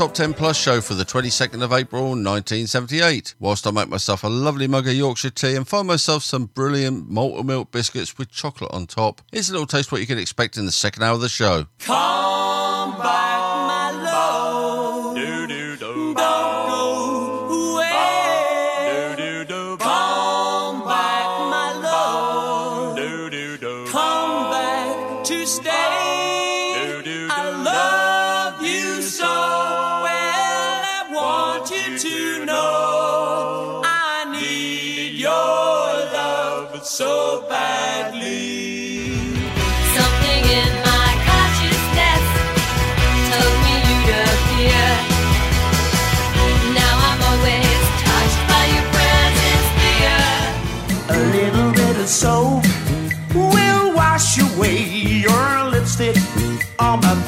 Top 0.00 0.14
10 0.14 0.32
Plus 0.32 0.56
show 0.56 0.80
for 0.80 0.94
the 0.94 1.04
22nd 1.04 1.62
of 1.62 1.74
April 1.74 2.04
1978. 2.04 3.34
Whilst 3.38 3.66
I 3.66 3.70
make 3.70 3.90
myself 3.90 4.24
a 4.24 4.28
lovely 4.28 4.66
mug 4.66 4.88
of 4.88 4.94
Yorkshire 4.94 5.28
tea 5.28 5.54
and 5.54 5.68
find 5.68 5.86
myself 5.86 6.24
some 6.24 6.46
brilliant 6.46 7.10
malt 7.10 7.44
milk 7.44 7.70
biscuits 7.70 8.16
with 8.16 8.30
chocolate 8.30 8.70
on 8.72 8.86
top, 8.86 9.20
here's 9.30 9.50
a 9.50 9.52
little 9.52 9.66
taste 9.66 9.92
what 9.92 10.00
you 10.00 10.06
can 10.06 10.16
expect 10.16 10.56
in 10.56 10.64
the 10.64 10.72
second 10.72 11.02
hour 11.02 11.16
of 11.16 11.20
the 11.20 11.28
show. 11.28 11.66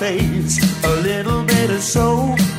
Face. 0.03 0.59
A 0.85 0.95
little 1.03 1.45
bit 1.45 1.71
of 1.71 1.81
soap 1.81 2.52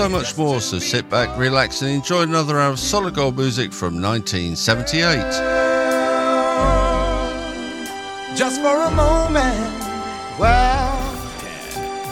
so 0.00 0.08
much 0.08 0.38
more, 0.38 0.62
so 0.62 0.78
sit 0.78 1.10
back, 1.10 1.28
relax 1.36 1.82
and 1.82 1.90
enjoy 1.90 2.22
another 2.22 2.58
hour 2.58 2.72
of 2.72 2.78
solid 2.78 3.12
gold 3.12 3.36
music 3.36 3.70
from 3.70 4.00
1978. 4.00 5.20
just 8.34 8.62
for 8.62 8.80
a 8.80 8.90
moment. 8.92 9.74
Well, 10.38 10.96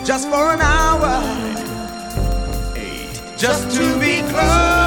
just 0.05 0.29
for 0.29 0.53
an 0.53 0.61
hour. 0.61 1.23
Just 3.39 3.75
to 3.79 3.99
be 3.99 4.21
close 4.31 4.78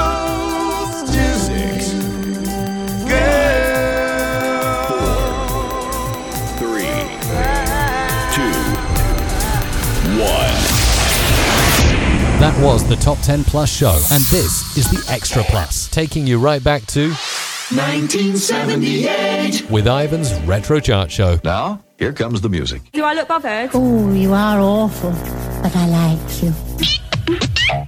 That 12.41 12.57
was 12.59 12.83
the 12.89 12.95
Top 12.95 13.19
10 13.19 13.43
Plus 13.43 13.71
show, 13.71 13.93
and 14.11 14.23
this 14.23 14.75
is 14.75 14.89
the 14.89 15.05
Extra 15.13 15.43
Plus, 15.43 15.87
taking 15.89 16.25
you 16.25 16.39
right 16.39 16.63
back 16.63 16.83
to 16.87 17.09
1978. 17.09 19.69
with 19.69 19.85
Ivan's 19.85 20.33
Retro 20.41 20.79
Chart 20.79 21.11
Show. 21.11 21.39
Now, 21.43 21.83
here 21.99 22.11
comes 22.11 22.41
the 22.41 22.49
music. 22.49 22.81
Do 22.93 23.03
I 23.03 23.13
look 23.13 23.27
bothered? 23.27 23.69
Oh, 23.75 24.11
you 24.11 24.33
are 24.33 24.59
awful, 24.59 25.11
but 25.61 25.75
I 25.75 25.87
like 25.87 26.41
you. 26.41 26.51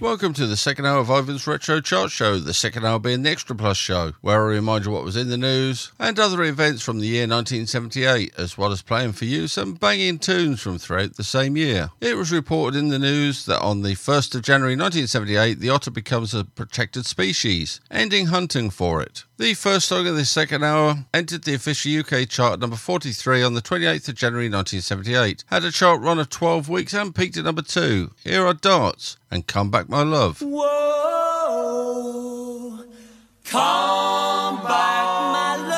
Welcome 0.03 0.33
to 0.33 0.47
the 0.47 0.57
second 0.57 0.85
hour 0.85 0.99
of 0.99 1.09
Ivan's 1.09 1.47
Retro 1.47 1.79
Chart 1.79 2.11
Show, 2.11 2.37
the 2.37 2.53
second 2.53 2.85
hour 2.85 2.99
being 2.99 3.23
the 3.23 3.29
Extra 3.29 3.55
Plus 3.55 3.77
show, 3.77 4.11
where 4.19 4.43
I 4.43 4.47
remind 4.49 4.83
you 4.83 4.91
what 4.91 5.05
was 5.05 5.15
in 5.15 5.29
the 5.29 5.37
news 5.37 5.93
and 5.97 6.19
other 6.19 6.43
events 6.43 6.83
from 6.83 6.99
the 6.99 7.07
year 7.07 7.21
1978, 7.21 8.33
as 8.37 8.57
well 8.57 8.73
as 8.73 8.81
playing 8.81 9.13
for 9.13 9.23
you 9.23 9.47
some 9.47 9.75
banging 9.75 10.19
tunes 10.19 10.59
from 10.59 10.77
throughout 10.77 11.15
the 11.15 11.23
same 11.23 11.55
year. 11.55 11.91
It 12.01 12.17
was 12.17 12.33
reported 12.33 12.77
in 12.77 12.89
the 12.89 12.99
news 12.99 13.45
that 13.45 13.61
on 13.61 13.81
the 13.81 13.93
1st 13.93 14.35
of 14.35 14.41
January 14.41 14.75
1978, 14.75 15.61
the 15.61 15.69
otter 15.69 15.89
becomes 15.89 16.33
a 16.33 16.43
protected 16.43 17.05
species, 17.05 17.79
ending 17.89 18.25
hunting 18.25 18.71
for 18.71 19.01
it. 19.01 19.23
The 19.37 19.53
first 19.55 19.87
song 19.87 20.05
of 20.05 20.15
the 20.15 20.25
second 20.25 20.63
hour 20.63 21.05
entered 21.13 21.43
the 21.43 21.55
official 21.55 21.99
UK 21.99 22.29
chart 22.29 22.59
number 22.59 22.75
43 22.75 23.41
on 23.41 23.53
the 23.53 23.61
28th 23.61 24.09
of 24.09 24.15
January 24.15 24.45
1978, 24.45 25.43
had 25.47 25.63
a 25.63 25.71
chart 25.71 26.01
run 26.01 26.19
of 26.19 26.29
12 26.29 26.69
weeks 26.69 26.93
and 26.93 27.15
peaked 27.15 27.37
at 27.37 27.45
number 27.45 27.61
2. 27.61 28.11
Here 28.23 28.45
are 28.45 28.53
Darts 28.53 29.17
and 29.31 29.47
Come 29.47 29.71
Back 29.71 29.89
My 29.93 30.01
Love. 30.01 30.41
Whoa, 30.41 30.73
come 33.45 34.55
back, 34.63 35.05
my 35.35 35.55
love. 35.57 35.72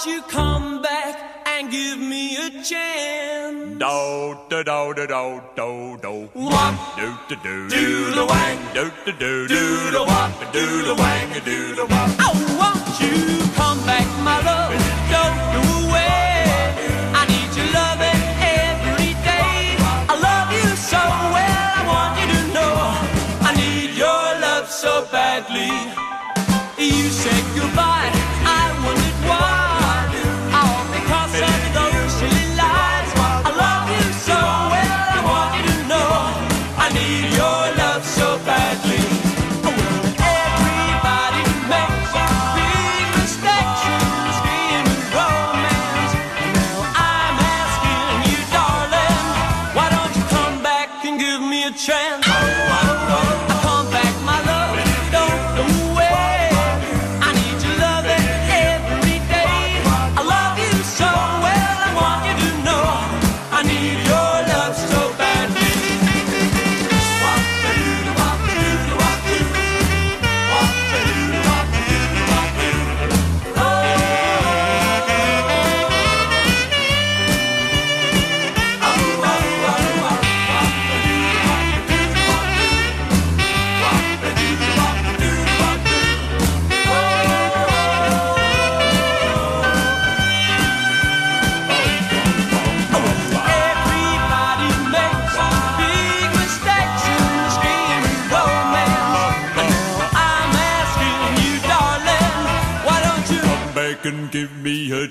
Why 0.00 0.06
don't 0.06 0.14
you 0.14 0.22
come 0.22 0.82
back 0.82 1.46
and 1.46 1.70
give 1.70 1.98
me 1.98 2.36
a 2.36 2.62
chance? 2.62 3.78
Do 3.78 4.38
do 4.48 4.64
do 4.64 4.94
do 4.94 5.06
do 5.06 5.40
do 5.56 5.98
do. 6.00 6.30
Wop 6.34 6.96
do 6.96 7.18
do 7.28 7.36
do 7.36 7.68
do 7.68 8.10
the 8.12 8.26
wang 8.26 8.58
do 8.74 8.90
do 9.04 9.12
do 9.12 9.48
do 9.48 9.90
the 9.90 10.02
wop 10.02 10.52
do 10.52 10.82
the 10.84 10.94
wang 10.94 11.32
do 11.44 11.74
the 11.74 11.86
wop. 11.86 12.10
I 12.18 12.32
want 12.58 13.00
you 13.00 13.49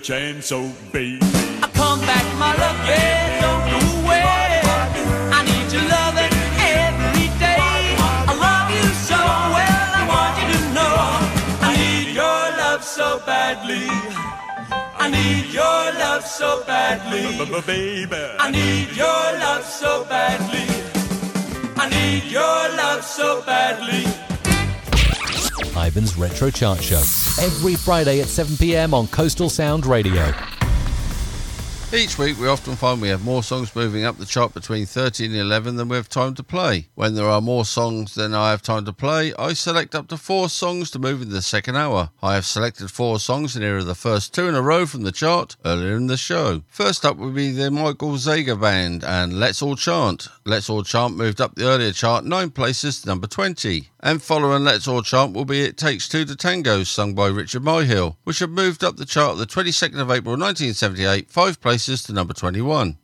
chance, 0.10 0.52
oh 0.52 0.74
baby. 0.92 1.20
I 1.62 1.70
come 1.72 2.00
back, 2.02 2.26
my 2.42 2.52
love, 2.58 2.80
yeah, 2.90 3.42
don't 3.46 3.66
go 3.74 3.80
away. 4.02 4.58
I 5.38 5.40
need 5.50 5.68
your 5.72 5.86
loving 5.86 6.34
every 6.58 7.30
day. 7.38 7.94
I 8.26 8.34
love 8.46 8.70
you 8.74 8.88
so 9.10 9.20
well, 9.56 9.90
I 10.00 10.04
want 10.14 10.34
you 10.42 10.48
to 10.56 10.62
know. 10.78 10.98
I 11.62 11.70
need 11.78 12.08
your 12.22 12.42
love 12.58 12.84
so 12.84 13.22
badly. 13.24 13.86
I 14.98 15.12
need 15.12 15.54
your 15.54 15.82
love 16.02 16.26
so 16.26 16.64
badly. 16.66 17.62
Baby. 17.68 18.24
I 18.40 18.50
need 18.50 18.90
your 18.98 19.26
love 19.46 19.64
so 19.64 20.06
badly. 20.06 20.66
I 21.78 21.86
need 21.88 22.24
your 22.32 22.62
love 22.82 23.04
so 23.04 23.44
badly. 23.44 24.29
Ivan's 25.90 26.20
Retro 26.20 26.52
Chart 26.52 26.80
Show. 26.84 27.00
Every 27.42 27.74
Friday 27.74 28.22
at 28.22 28.28
7 28.28 28.58
pm 28.58 28.94
on 28.94 29.08
Coastal 29.08 29.50
Sound 29.50 29.88
Radio. 29.88 30.32
Each 31.92 32.20
week, 32.20 32.40
we 32.40 32.48
often 32.48 32.76
find 32.76 33.02
we 33.02 33.08
have 33.08 33.26
more 33.26 33.42
songs 33.42 33.76
moving 33.76 34.06
up 34.06 34.18
the 34.18 34.26
chart 34.28 34.54
between 34.54 34.86
30 34.86 35.26
and 35.26 35.36
11 35.36 35.76
than 35.76 35.90
we 35.90 35.96
have 35.96 36.08
time 36.08 36.36
to 36.36 36.44
play. 36.44 36.88
When 36.94 37.16
there 37.16 37.26
are 37.26 37.42
more 37.42 37.66
songs 37.66 38.14
than 38.14 38.36
I 38.36 38.52
have 38.52 38.62
time 38.62 38.86
to 38.86 38.94
play, 38.94 39.34
I 39.40 39.54
select 39.54 39.96
up 39.96 40.08
to 40.10 40.18
four 40.18 40.50
songs 40.50 40.92
to 40.92 41.00
move 41.00 41.24
in 41.24 41.32
the 41.32 41.42
second 41.42 41.78
hour. 41.78 42.12
I 42.22 42.36
have 42.36 42.46
selected 42.46 42.92
four 42.92 43.20
songs 43.20 43.56
and 43.56 43.66
here 43.66 43.78
are 43.78 43.84
the 43.84 43.96
first 43.96 44.36
two 44.36 44.48
in 44.48 44.54
a 44.54 44.62
row 44.62 44.86
from 44.86 45.02
the 45.02 45.12
chart 45.12 45.56
earlier 45.66 45.96
in 45.96 46.06
the 46.06 46.18
show. 46.18 46.62
First 46.68 47.04
up 47.04 47.18
would 47.18 47.34
be 47.34 47.52
the 47.52 47.72
Michael 47.72 48.12
Zager 48.12 48.62
Band 48.62 49.04
and 49.04 49.40
Let's 49.40 49.64
All 49.64 49.76
Chant. 49.76 50.28
Let's 50.46 50.70
All 50.70 50.84
Chant 50.84 51.18
moved 51.18 51.42
up 51.42 51.56
the 51.56 51.66
earlier 51.66 51.92
chart 51.92 52.24
nine 52.24 52.52
places 52.52 53.02
to 53.02 53.08
number 53.08 53.26
20. 53.26 53.90
And 54.02 54.24
following 54.24 54.64
Let's 54.64 54.88
All 54.88 55.02
Chant 55.02 55.34
will 55.34 55.44
be 55.44 55.60
It 55.60 55.76
Takes 55.76 56.08
Two 56.08 56.24
to 56.24 56.34
Tango, 56.34 56.84
sung 56.84 57.14
by 57.14 57.28
Richard 57.28 57.64
Myhill, 57.64 58.16
which 58.24 58.40
had 58.40 58.50
moved 58.50 58.82
up 58.82 58.96
the 58.96 59.06
chart 59.06 59.38
the 59.38 59.46
22nd 59.46 60.00
of 60.00 60.10
April 60.10 60.38
1978, 60.38 61.30
five 61.30 61.60
places 61.60 62.04
to 62.04 62.14
number 62.14 62.34
21. 62.34 62.98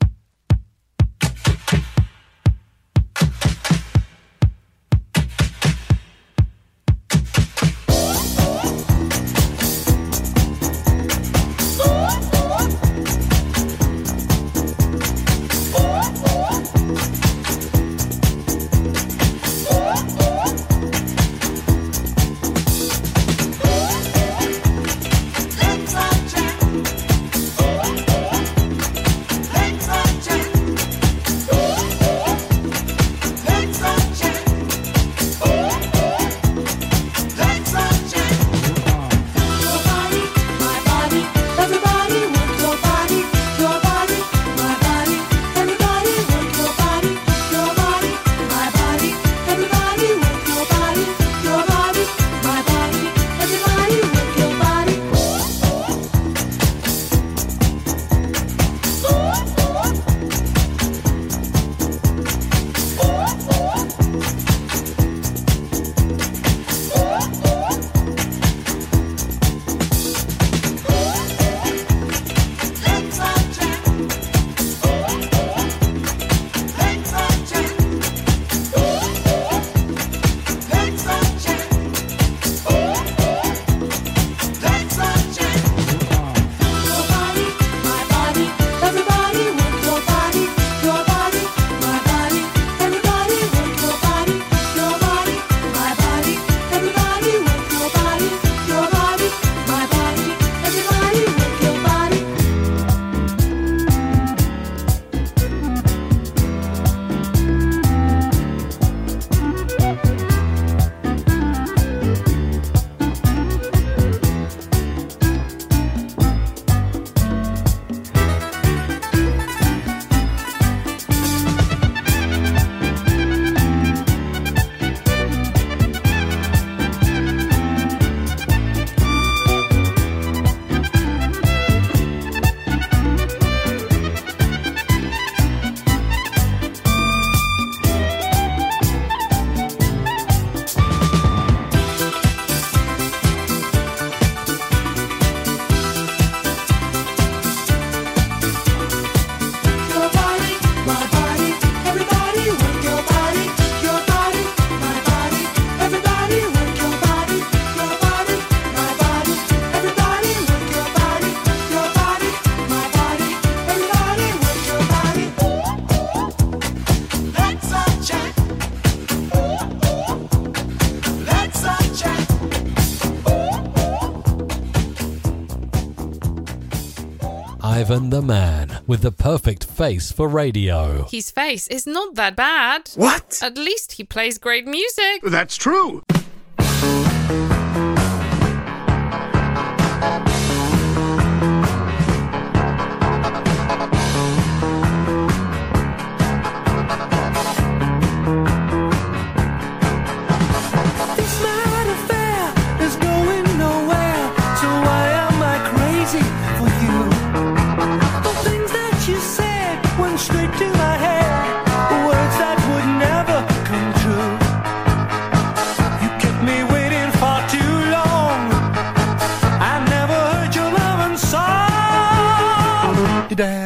Ivan 177.85 178.09
the 178.09 178.19
Man 178.19 178.79
with 178.87 179.03
the 179.03 179.11
perfect 179.11 179.63
face 179.63 180.11
for 180.11 180.27
radio. 180.27 181.05
His 181.11 181.29
face 181.29 181.67
is 181.67 181.85
not 181.85 182.15
that 182.15 182.35
bad. 182.35 182.89
What? 182.95 183.39
At 183.43 183.59
least 183.59 183.91
he 183.91 184.03
plays 184.03 184.39
great 184.39 184.65
music. 184.65 185.21
That's 185.21 185.55
true. 185.55 186.01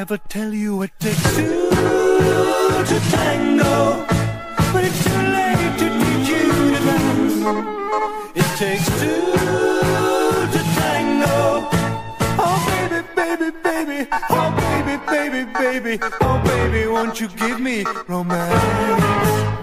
never 0.10 0.24
tell 0.28 0.51
you 0.51 0.78
what 0.78 0.89
it 0.89 0.99
takes 0.99 1.36
two 1.36 1.70
to 1.70 2.99
tango? 3.12 4.05
But 4.74 4.84
it's 4.84 5.03
too 5.03 5.22
late 5.36 5.74
to 5.78 5.88
teach 5.99 6.29
you 6.29 6.46
to 6.74 6.79
dance. 6.88 7.36
It 8.36 8.50
takes 8.58 8.88
two 9.00 9.21
to 10.54 10.62
tango. 10.79 11.70
Oh 12.42 12.58
baby, 12.67 13.05
baby, 13.16 13.51
baby. 13.63 14.08
Oh 14.32 14.50
baby, 14.58 14.96
baby, 15.05 15.51
baby. 15.54 16.00
Oh 16.21 16.42
baby, 16.43 16.88
won't 16.88 17.20
you 17.21 17.28
give 17.28 17.59
me 17.59 17.83
romance? 18.08 19.58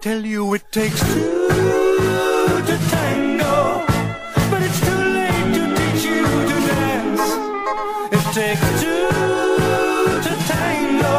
Tell 0.00 0.24
you 0.24 0.54
it 0.54 0.62
takes 0.72 0.98
two 1.00 1.48
to 2.68 2.76
tango? 2.90 3.84
But 4.50 4.62
it's 4.62 4.80
too 4.80 5.02
late 5.16 5.48
to 5.56 5.62
teach 5.76 6.04
you 6.04 6.24
to 6.50 6.56
dance. 6.70 7.28
It 8.16 8.24
takes 8.38 8.68
two 8.80 9.08
to 10.24 10.32
tango. 10.48 11.16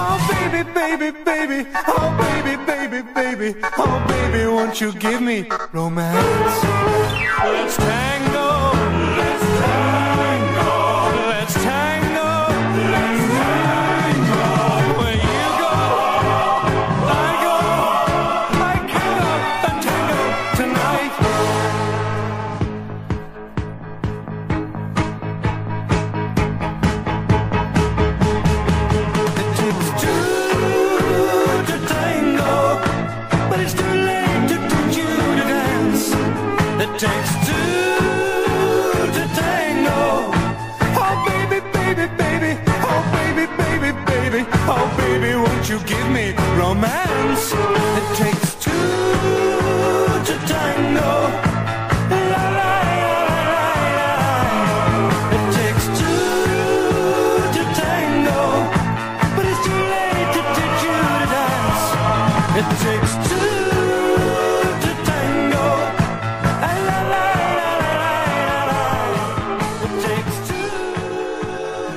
Oh 0.00 0.16
baby, 0.32 0.62
baby, 0.80 1.08
baby, 1.24 1.60
oh 1.86 2.08
baby, 2.24 2.54
baby, 2.70 3.00
baby, 3.14 3.48
oh 3.78 3.96
baby, 4.08 4.46
won't 4.46 4.80
you 4.80 4.92
give 4.92 5.20
me 5.22 5.46
romance? 5.72 6.64
Let's 7.42 7.76
tango, 7.76 8.37
me 46.08 46.32
romance? 46.56 47.52
It 47.52 48.16
takes 48.16 48.54
two 48.56 48.70
to 48.70 50.34
tango. 50.46 51.12
La, 52.10 52.16
la, 52.34 52.44
la, 52.56 53.20
la, 53.48 53.72
la. 53.98 54.12
It 55.36 55.44
takes 55.54 55.84
two 55.98 56.22
to 57.54 57.62
tango. 57.74 58.40
But 59.36 59.44
it's 59.46 59.62
too 59.66 59.80
late 59.94 60.30
to 60.34 60.42
teach 60.56 60.80
you 60.86 60.96
to 61.20 61.26
dance. 61.36 61.86
It 62.58 62.68
takes 62.86 63.12
two 63.28 63.62
to 64.84 64.90
tango. 65.04 65.66
La, 66.62 66.74
la, 66.88 66.98
la, 67.12 67.24
la, 67.58 67.72
la, 67.92 68.54
la. 68.70 68.82
It 69.84 69.92
takes 70.06 70.36
two 70.48 70.78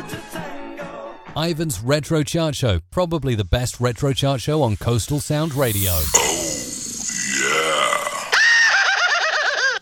to 0.10 0.18
tango. 0.32 0.90
Ivan's 1.36 1.78
Retro 1.82 2.24
Chart 2.24 2.56
Show, 2.56 2.81
probably 2.92 3.34
the 3.36 3.46
best 3.46 3.80
retro 3.80 4.12
chart 4.14 4.42
show 4.42 4.62
on 4.62 4.76
Coastal 4.76 5.22
Sound 5.22 5.56
Radio. 5.56 5.92
Oh, 5.94 6.28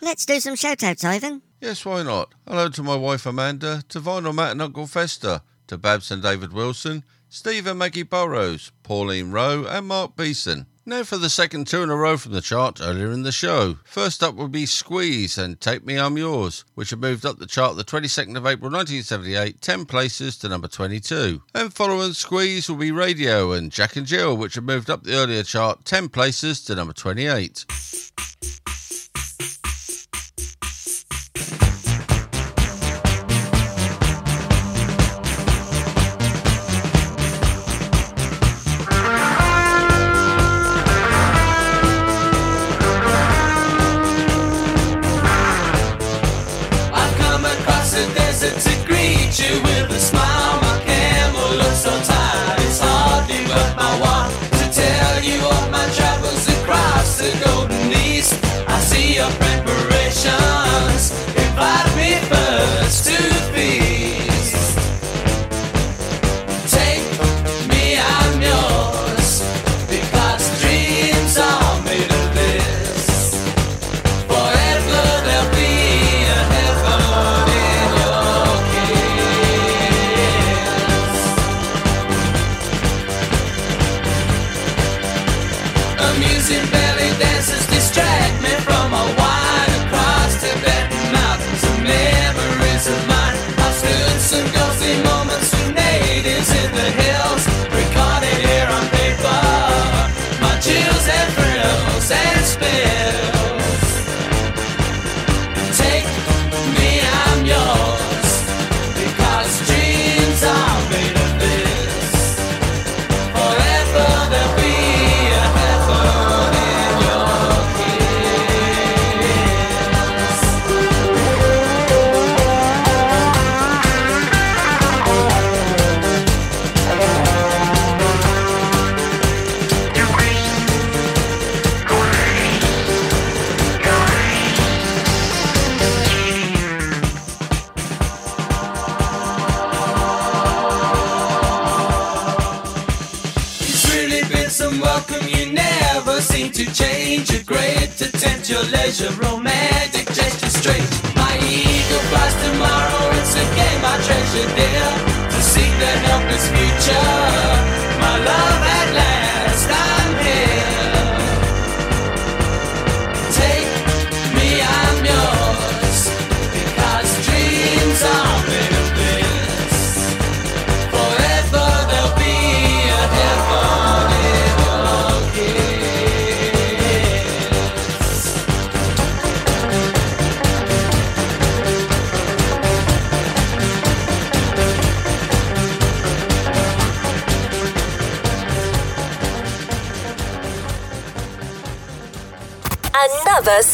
yeah. 0.00 0.06
Let's 0.08 0.24
do 0.24 0.38
some 0.40 0.54
shout-outs, 0.54 1.04
Ivan. 1.04 1.42
Yes, 1.60 1.84
why 1.84 2.02
not? 2.04 2.32
Hello 2.46 2.68
to 2.70 2.82
my 2.82 2.94
wife 2.96 3.26
Amanda, 3.26 3.82
to 3.88 4.00
Vinyl 4.00 4.34
Matt 4.34 4.52
and 4.52 4.62
Uncle 4.62 4.86
Fester, 4.86 5.42
to 5.66 5.76
Babs 5.76 6.10
and 6.10 6.22
David 6.22 6.52
Wilson, 6.52 7.04
Steve 7.28 7.66
and 7.66 7.78
Maggie 7.80 8.04
Burrows, 8.04 8.72
Pauline 8.84 9.30
Rowe, 9.32 9.66
and 9.66 9.88
Mark 9.88 10.16
Beeson. 10.16 10.66
Now 10.86 11.04
for 11.04 11.18
the 11.18 11.28
second 11.28 11.66
two 11.66 11.82
in 11.82 11.90
a 11.90 11.94
row 11.94 12.16
from 12.16 12.32
the 12.32 12.40
chart 12.40 12.80
earlier 12.80 13.12
in 13.12 13.22
the 13.22 13.32
show. 13.32 13.76
First 13.84 14.22
up 14.22 14.34
would 14.36 14.50
be 14.50 14.64
Squeeze 14.64 15.36
and 15.36 15.60
Take 15.60 15.84
Me 15.84 15.98
I'm 15.98 16.16
Yours, 16.16 16.64
which 16.74 16.88
had 16.88 17.00
moved 17.00 17.26
up 17.26 17.38
the 17.38 17.46
chart 17.46 17.76
the 17.76 17.84
22nd 17.84 18.34
of 18.36 18.46
April 18.46 18.70
1978, 18.70 19.60
10 19.60 19.84
places 19.84 20.38
to 20.38 20.48
number 20.48 20.68
22. 20.68 21.42
And 21.54 21.72
following 21.72 22.14
Squeeze 22.14 22.70
will 22.70 22.78
be 22.78 22.92
Raydio 22.92 23.56
and 23.56 23.70
Jack 23.70 23.96
and 23.96 24.06
Jill, 24.06 24.34
which 24.38 24.54
had 24.54 24.64
moved 24.64 24.88
up 24.88 25.04
the 25.04 25.16
earlier 25.16 25.42
chart 25.42 25.84
10 25.84 26.08
places 26.08 26.64
to 26.64 26.74
number 26.74 26.94
28. 26.94 27.66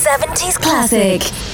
70s 0.07 0.57
classic. 0.61 1.46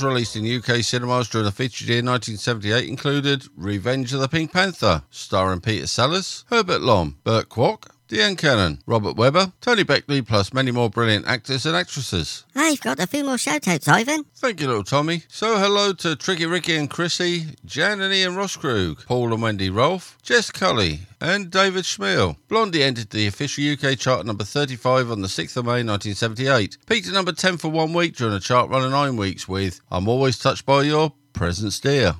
Films 0.00 0.14
released 0.14 0.36
in 0.36 0.46
UK 0.46 0.82
cinemas 0.82 1.28
during 1.28 1.44
the 1.44 1.52
featured 1.52 1.88
year 1.88 1.98
1978 1.98 2.88
included 2.88 3.46
Revenge 3.54 4.14
of 4.14 4.20
the 4.20 4.28
Pink 4.28 4.50
Panther, 4.50 5.02
starring 5.10 5.60
Peter 5.60 5.86
Sellers, 5.86 6.46
Herbert 6.48 6.80
Lom, 6.80 7.18
Burt 7.22 7.50
Kwouk, 7.50 7.90
Dyan 8.08 8.38
Cannon, 8.38 8.80
Robert 8.86 9.16
Webber, 9.16 9.52
Tony 9.60 9.82
Beckley, 9.82 10.22
plus 10.22 10.54
many 10.54 10.70
more 10.70 10.88
brilliant 10.88 11.26
actors 11.26 11.66
and 11.66 11.76
actresses. 11.76 12.46
I've 12.56 12.80
got 12.80 12.98
a 12.98 13.06
few 13.06 13.24
more 13.24 13.36
shout 13.36 13.68
outs, 13.68 13.88
Ivan. 13.88 14.24
Thank 14.36 14.62
you, 14.62 14.68
little 14.68 14.84
Tommy. 14.84 15.24
So 15.28 15.58
hello 15.58 15.92
to 15.92 16.16
Tricky 16.16 16.46
Ricky 16.46 16.76
and 16.76 16.88
Chrissy, 16.88 17.56
Jan 17.66 18.00
and 18.00 18.14
Ian 18.14 18.36
Rosskrug, 18.36 19.04
Paul 19.04 19.34
and 19.34 19.42
Wendy 19.42 19.68
Rolfe, 19.68 20.16
Jess 20.22 20.50
Cully, 20.50 21.00
and 21.20 21.50
David 21.50 21.84
Schmiel. 21.84 22.36
Blondie 22.48 22.82
entered 22.82 23.10
the 23.10 23.26
official 23.26 23.72
UK 23.72 23.98
chart 23.98 24.20
at 24.20 24.26
number 24.26 24.44
35 24.44 25.10
on 25.10 25.20
the 25.20 25.28
6th 25.28 25.56
of 25.56 25.64
May 25.64 25.82
1978. 25.84 26.78
Peaked 26.86 27.08
at 27.08 27.14
number 27.14 27.32
10 27.32 27.58
for 27.58 27.68
one 27.68 27.92
week 27.92 28.16
during 28.16 28.34
a 28.34 28.40
chart 28.40 28.70
run 28.70 28.84
of 28.84 28.90
nine 28.90 29.16
weeks 29.16 29.48
with 29.48 29.80
I'm 29.90 30.08
Always 30.08 30.38
Touched 30.38 30.64
by 30.64 30.82
Your 30.82 31.12
Presence, 31.32 31.78
Dear. 31.80 32.14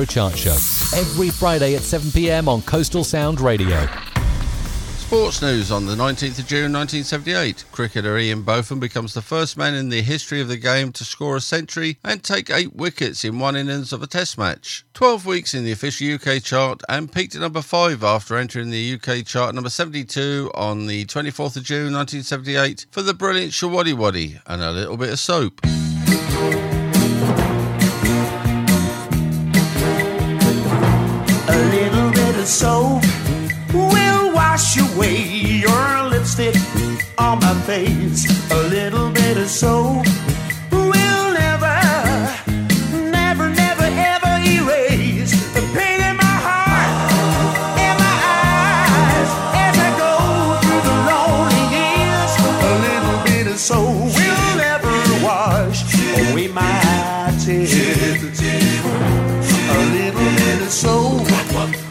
Retro 0.00 0.30
Chart 0.30 0.38
Show. 0.38 0.98
Every 0.98 1.28
Friday 1.28 1.74
at 1.74 1.82
7 1.82 2.10
pm 2.10 2.48
on 2.48 2.62
Coastal 2.62 3.04
Sound 3.04 3.38
Radio. 3.38 3.86
Sports 4.96 5.42
news 5.42 5.70
on 5.70 5.84
the 5.84 5.94
19th 5.94 6.38
of 6.38 6.46
June 6.46 6.72
1978. 6.72 7.66
Cricketer 7.70 8.16
Ian 8.16 8.42
Botham 8.42 8.80
becomes 8.80 9.12
the 9.12 9.20
first 9.20 9.58
man 9.58 9.74
in 9.74 9.90
the 9.90 10.00
history 10.00 10.40
of 10.40 10.48
the 10.48 10.56
game 10.56 10.90
to 10.92 11.04
score 11.04 11.36
a 11.36 11.40
century 11.40 11.98
and 12.02 12.22
take 12.22 12.48
eight 12.48 12.74
wickets 12.74 13.24
in 13.24 13.38
one 13.38 13.56
innings 13.56 13.92
of 13.92 14.02
a 14.02 14.06
test 14.06 14.38
match. 14.38 14.86
12 14.94 15.26
weeks 15.26 15.52
in 15.52 15.64
the 15.64 15.72
official 15.72 16.14
UK 16.14 16.42
chart 16.42 16.80
and 16.88 17.12
peaked 17.12 17.34
at 17.34 17.42
number 17.42 17.60
5 17.60 18.02
after 18.02 18.38
entering 18.38 18.70
the 18.70 18.94
UK 18.94 19.26
chart 19.26 19.54
number 19.54 19.70
72 19.70 20.50
on 20.54 20.86
the 20.86 21.04
24th 21.06 21.56
of 21.56 21.64
June 21.64 21.92
1978 21.92 22.86
for 22.90 23.02
the 23.02 23.12
brilliant 23.12 23.52
Showaddywaddy 23.52 24.40
and 24.46 24.62
a 24.62 24.70
little 24.70 24.96
bit 24.96 25.10
of 25.10 25.18
soap. 25.18 25.60
Soap 32.50 33.04
will 33.72 34.34
wash 34.34 34.76
away 34.76 35.22
your 35.64 36.02
lipstick 36.10 36.56
on 37.16 37.38
my 37.38 37.54
face. 37.64 38.26
A 38.50 38.62
little 38.68 39.08
bit 39.12 39.36
of 39.36 39.48
soap 39.48 40.04
will 40.72 41.32
never, 41.32 41.78
never, 43.08 43.48
never, 43.50 43.84
ever 43.84 44.34
erase 44.42 45.30
the 45.54 45.62
pain 45.74 46.00
in 46.02 46.16
my 46.16 46.36
heart 46.46 46.90
and 47.86 47.96
my 48.02 48.16
eyes 48.34 49.30
as 49.54 49.74
I 49.78 49.90
go 50.04 50.14
through 50.60 50.82
the 50.90 50.96
lonely 51.08 51.64
years. 51.78 52.32
A 52.66 52.74
little 52.86 53.18
bit 53.30 53.46
of 53.46 53.60
soap 53.60 54.10
will 54.18 54.56
never 54.56 54.90
wash 55.24 55.86
away 56.18 56.48
my 56.48 57.32
tears. 57.38 58.42
A 59.70 59.82
little 59.94 60.30
bit 60.34 60.62
of 60.62 60.70
soap 60.70 61.89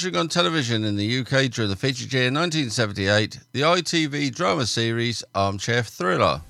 on 0.00 0.28
television 0.28 0.82
in 0.82 0.96
the 0.96 1.18
UK 1.18 1.50
during 1.50 1.68
the 1.68 1.76
featured 1.76 2.10
year 2.10 2.32
1978 2.32 3.40
the 3.52 3.60
ITV 3.60 4.34
drama 4.34 4.64
series 4.64 5.22
Armchair 5.34 5.82
Thriller. 5.82 6.40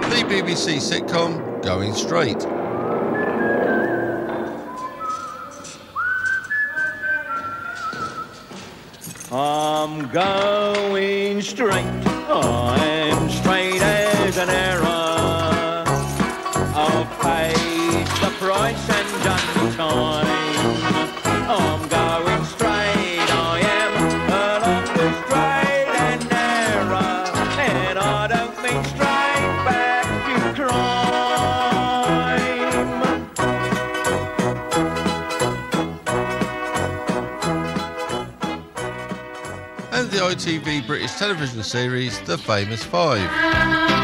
The 0.00 0.24
BBC 0.28 0.78
sitcom 0.80 1.62
Going 1.62 1.94
Straight. 1.94 2.55
Going 10.16 11.42
straight. 11.42 11.95
Television 41.16 41.62
series 41.62 42.20
The 42.20 42.36
Famous 42.36 42.84
Five. 42.84 43.95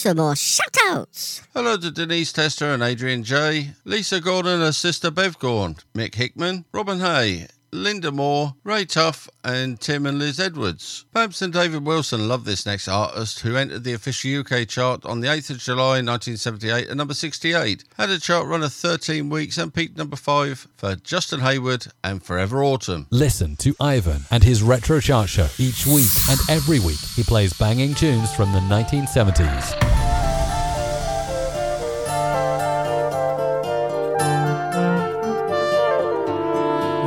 Some 0.00 0.16
more 0.16 0.34
shout 0.34 0.76
outs. 0.86 1.42
Hello 1.52 1.76
to 1.76 1.90
Denise 1.90 2.32
Tester 2.32 2.72
and 2.72 2.82
Adrian 2.82 3.22
J, 3.22 3.72
Lisa 3.84 4.18
Gordon, 4.18 4.60
her 4.60 4.72
sister 4.72 5.10
Bev 5.10 5.38
Gorn, 5.38 5.76
Mick 5.94 6.14
Hickman, 6.14 6.64
Robin 6.72 7.00
Hay, 7.00 7.48
Linda 7.72 8.10
Moore, 8.10 8.54
Ray 8.64 8.84
Tuff, 8.84 9.28
and 9.44 9.80
Tim 9.80 10.06
and 10.06 10.18
Liz 10.18 10.40
Edwards. 10.40 11.04
Babs 11.12 11.40
and 11.42 11.52
David 11.52 11.84
Wilson 11.84 12.28
love 12.28 12.44
this 12.44 12.66
next 12.66 12.88
artist 12.88 13.40
who 13.40 13.56
entered 13.56 13.84
the 13.84 13.92
official 13.92 14.40
UK 14.40 14.66
chart 14.66 15.04
on 15.04 15.20
the 15.20 15.28
8th 15.28 15.50
of 15.50 15.58
July 15.58 16.02
1978 16.02 16.88
at 16.88 16.96
number 16.96 17.14
68. 17.14 17.84
Had 17.96 18.10
a 18.10 18.18
chart 18.18 18.46
run 18.46 18.62
of 18.62 18.72
13 18.72 19.28
weeks 19.28 19.58
and 19.58 19.72
peaked 19.72 19.96
number 19.96 20.16
5 20.16 20.68
for 20.76 20.96
Justin 20.96 21.40
Hayward 21.40 21.86
and 22.02 22.22
Forever 22.22 22.62
Autumn. 22.62 23.06
Listen 23.10 23.56
to 23.56 23.74
Ivan 23.80 24.24
and 24.30 24.42
his 24.42 24.62
retro 24.62 25.00
chart 25.00 25.28
show 25.28 25.48
each 25.58 25.86
week 25.86 26.10
and 26.28 26.40
every 26.48 26.80
week 26.80 27.00
he 27.16 27.22
plays 27.22 27.52
banging 27.52 27.94
tunes 27.94 28.34
from 28.34 28.52
the 28.52 28.60
1970s. 28.60 29.99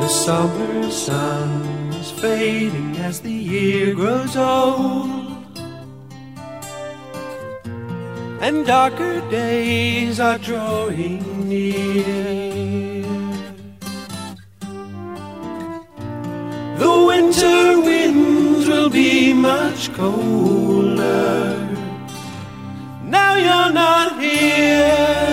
The 0.04 0.10
summer 0.10 0.92
sun 0.92 1.94
is 1.94 2.12
fading 2.12 2.98
as 2.98 3.22
the 3.22 3.32
year 3.32 3.96
grows 3.96 4.36
old, 4.36 5.48
and 8.42 8.66
darker 8.66 9.22
days 9.32 10.20
are 10.20 10.38
drawing 10.38 11.48
near. 11.48 13.06
The 16.82 16.94
winter 17.08 17.80
winds 17.80 18.68
will 18.68 18.90
be 18.90 19.34
much 19.34 19.94
colder. 19.94 21.66
Now 23.06 23.36
you're 23.38 23.72
not 23.72 24.22
here. 24.22 25.33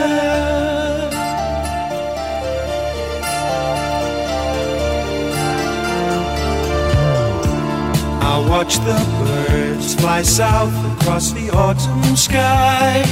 Watch 8.61 8.77
the 8.81 9.01
birds 9.25 9.95
fly 9.95 10.21
south 10.21 10.77
across 10.93 11.33
the 11.33 11.49
autumn 11.49 12.15
sky. 12.15 13.03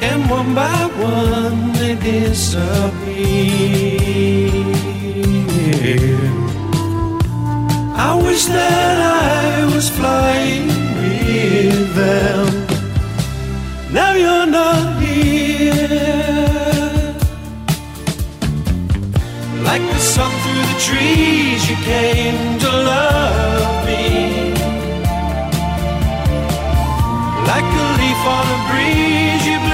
And 0.00 0.30
one 0.30 0.54
by 0.54 0.80
one 1.16 1.72
they 1.72 1.96
disappear. 1.96 2.70
I 8.08 8.10
wish 8.24 8.44
that 8.44 8.98
I 9.00 9.64
was 9.74 9.90
flying 9.90 10.68
with 10.98 11.94
them. 11.96 12.46
Now 13.92 14.12
you're 14.14 14.46
not 14.46 14.89
Like 19.70 19.82
the 19.82 20.00
sun 20.00 20.32
through 20.42 20.64
the 20.72 20.78
trees, 20.80 21.70
you 21.70 21.76
came 21.76 22.58
to 22.58 22.70
love 22.90 23.86
me. 23.86 24.50
Like 27.50 27.70
a 27.84 27.86
leaf 28.00 28.22
on 28.36 28.46
a 28.56 28.60
breeze, 28.68 29.46
you 29.46 29.69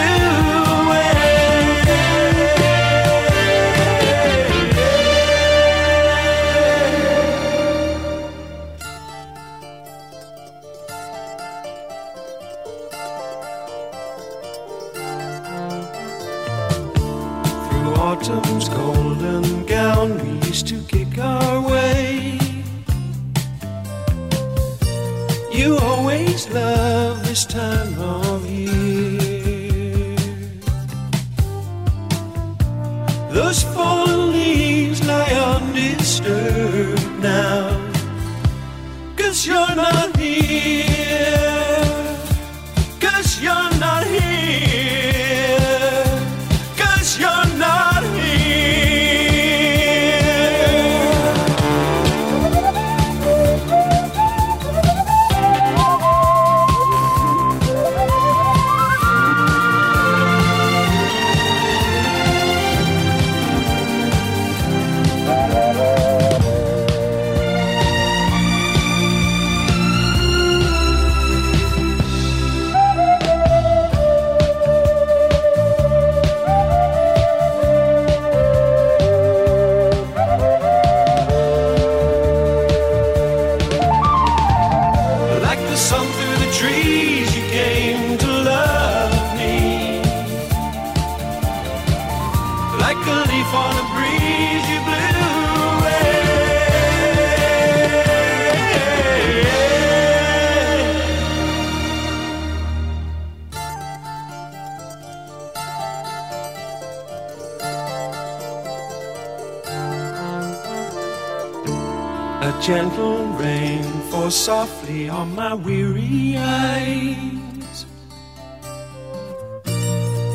softly 114.30 115.08
on 115.08 115.34
my 115.34 115.54
weary 115.54 116.36
eyes, 116.36 117.86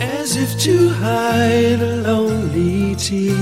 as 0.02 0.36
if 0.36 0.60
to 0.62 0.90
hide 0.90 1.82
a 1.82 1.96
lonely 2.08 2.96
tear. 2.96 3.36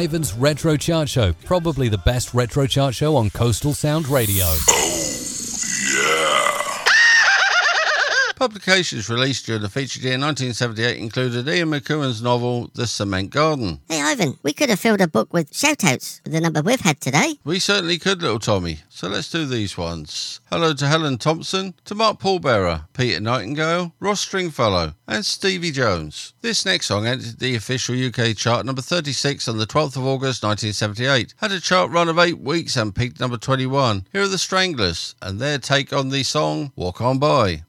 Ivan's 0.00 0.32
Retro 0.32 0.78
Chart 0.78 1.10
Show, 1.10 1.34
probably 1.44 1.90
the 1.90 1.98
best 1.98 2.32
retro 2.32 2.66
chart 2.66 2.94
show 2.94 3.16
on 3.16 3.28
Coastal 3.28 3.74
Sound 3.74 4.08
Radio. 4.08 4.46
Publications 8.40 9.10
released 9.10 9.44
during 9.44 9.60
the 9.60 9.68
featured 9.68 10.02
year 10.02 10.12
1978 10.12 10.96
included 10.96 11.46
Ian 11.46 11.72
McEwan's 11.72 12.22
novel 12.22 12.70
The 12.72 12.86
Cement 12.86 13.28
Garden. 13.28 13.82
Hey, 13.86 14.00
Ivan, 14.00 14.38
we 14.42 14.54
could 14.54 14.70
have 14.70 14.80
filled 14.80 15.02
a 15.02 15.06
book 15.06 15.30
with 15.30 15.54
shout-outs 15.54 16.22
with 16.24 16.32
the 16.32 16.40
number 16.40 16.62
we've 16.62 16.80
had 16.80 17.02
today. 17.02 17.34
We 17.44 17.58
certainly 17.58 17.98
could, 17.98 18.22
little 18.22 18.38
Tommy. 18.38 18.78
So 18.88 19.08
let's 19.08 19.30
do 19.30 19.44
these 19.44 19.76
ones. 19.76 20.40
Hello 20.50 20.72
to 20.72 20.86
Helen 20.86 21.18
Thompson, 21.18 21.74
to 21.84 21.94
Mark 21.94 22.18
Paulbearer, 22.18 22.86
Peter 22.94 23.20
Nightingale, 23.20 23.92
Ross 24.00 24.22
Stringfellow, 24.22 24.94
and 25.06 25.22
Stevie 25.22 25.70
Jones. 25.70 26.32
This 26.40 26.64
next 26.64 26.86
song 26.86 27.06
entered 27.06 27.40
the 27.40 27.56
official 27.56 27.94
UK 27.94 28.34
chart 28.34 28.64
number 28.64 28.80
36 28.80 29.48
on 29.48 29.58
the 29.58 29.66
12th 29.66 29.98
of 29.98 30.06
August 30.06 30.42
1978. 30.42 31.34
Had 31.36 31.52
a 31.52 31.60
chart 31.60 31.90
run 31.90 32.08
of 32.08 32.18
eight 32.18 32.40
weeks 32.40 32.78
and 32.78 32.94
peaked 32.94 33.20
number 33.20 33.36
21. 33.36 34.06
Here 34.14 34.22
are 34.22 34.28
the 34.28 34.38
Stranglers 34.38 35.14
and 35.20 35.38
their 35.38 35.58
take 35.58 35.92
on 35.92 36.08
the 36.08 36.22
song 36.22 36.72
Walk 36.74 37.02
On 37.02 37.18
By. 37.18 37.64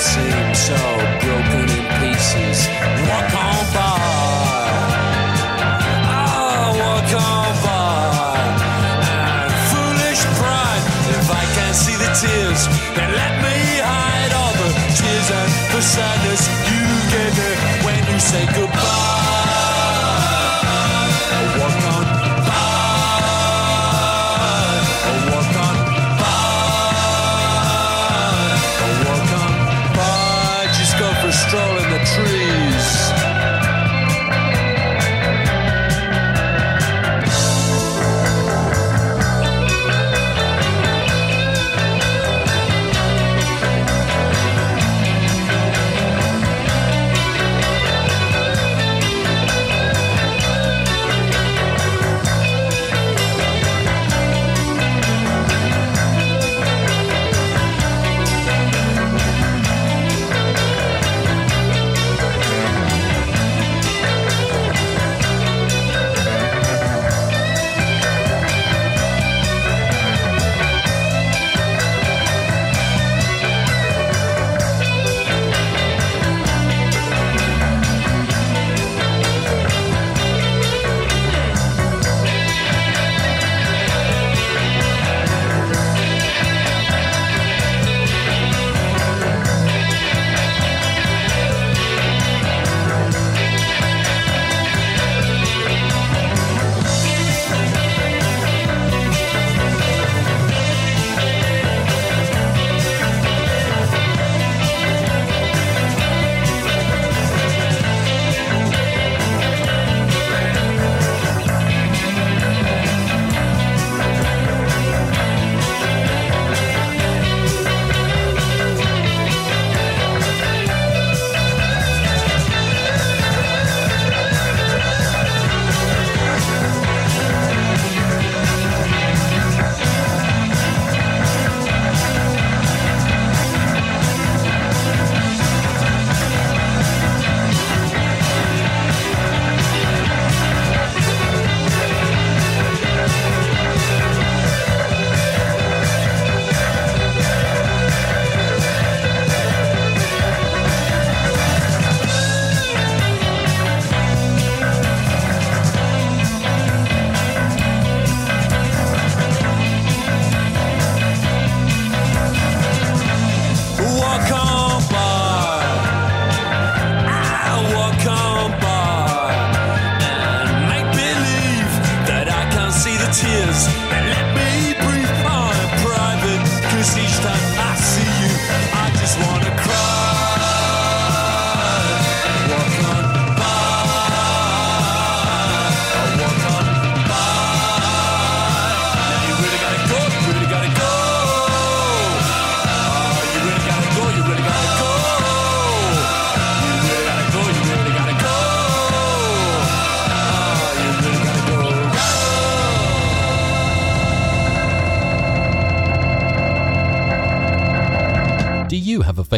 If 0.00 0.06
I 0.06 0.52
seem 0.54 0.54
so 0.54 1.19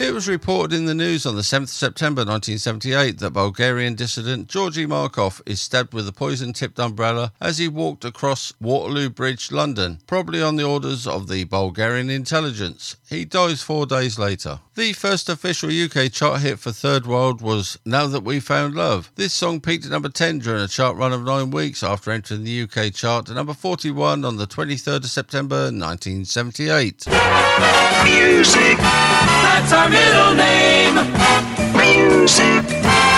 It 0.00 0.14
was 0.14 0.28
reported 0.28 0.74
in 0.74 0.86
the 0.86 0.94
news 0.94 1.26
on 1.26 1.36
the 1.36 1.42
7th 1.42 1.64
of 1.64 1.68
September 1.68 2.22
1978 2.22 3.18
that 3.18 3.34
Bulgarian 3.34 3.96
dissident 3.96 4.48
Georgy 4.48 4.86
Markov 4.86 5.42
is 5.44 5.60
stabbed 5.60 5.92
with 5.92 6.08
a 6.08 6.12
poison 6.12 6.54
tipped 6.54 6.80
umbrella 6.80 7.34
as 7.38 7.58
he 7.58 7.68
walked 7.68 8.06
across 8.06 8.54
Waterloo 8.62 9.10
Bridge, 9.10 9.52
London, 9.52 9.98
probably 10.06 10.40
on 10.40 10.56
the 10.56 10.64
orders 10.64 11.06
of 11.06 11.28
the 11.28 11.44
Bulgarian 11.44 12.08
intelligence. 12.08 12.96
He 13.10 13.26
dies 13.26 13.60
four 13.60 13.84
days 13.84 14.18
later. 14.18 14.60
The 14.80 14.94
first 14.94 15.28
official 15.28 15.68
UK 15.68 16.10
chart 16.10 16.40
hit 16.40 16.58
for 16.58 16.72
Third 16.72 17.06
World 17.06 17.42
was 17.42 17.78
Now 17.84 18.06
That 18.06 18.24
We 18.24 18.40
Found 18.40 18.74
Love. 18.74 19.12
This 19.14 19.34
song 19.34 19.60
peaked 19.60 19.84
at 19.84 19.90
number 19.90 20.08
10 20.08 20.38
during 20.38 20.62
a 20.62 20.68
chart 20.68 20.96
run 20.96 21.12
of 21.12 21.22
nine 21.22 21.50
weeks 21.50 21.82
after 21.82 22.10
entering 22.10 22.44
the 22.44 22.62
UK 22.62 22.90
chart 22.94 23.26
to 23.26 23.34
number 23.34 23.52
41 23.52 24.24
on 24.24 24.38
the 24.38 24.46
23rd 24.46 25.04
of 25.04 25.10
September 25.10 25.64
1978. 25.64 27.08
Music. 28.04 28.78
That's 28.78 29.70
our 29.70 29.90
middle 29.90 30.34
name. 30.34 30.94
Music. 31.76 33.09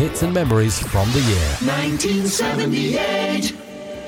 Hits 0.00 0.22
and 0.22 0.32
memories 0.32 0.80
from 0.88 1.12
the 1.12 1.20
year. 1.20 1.36
1978. 1.60 3.54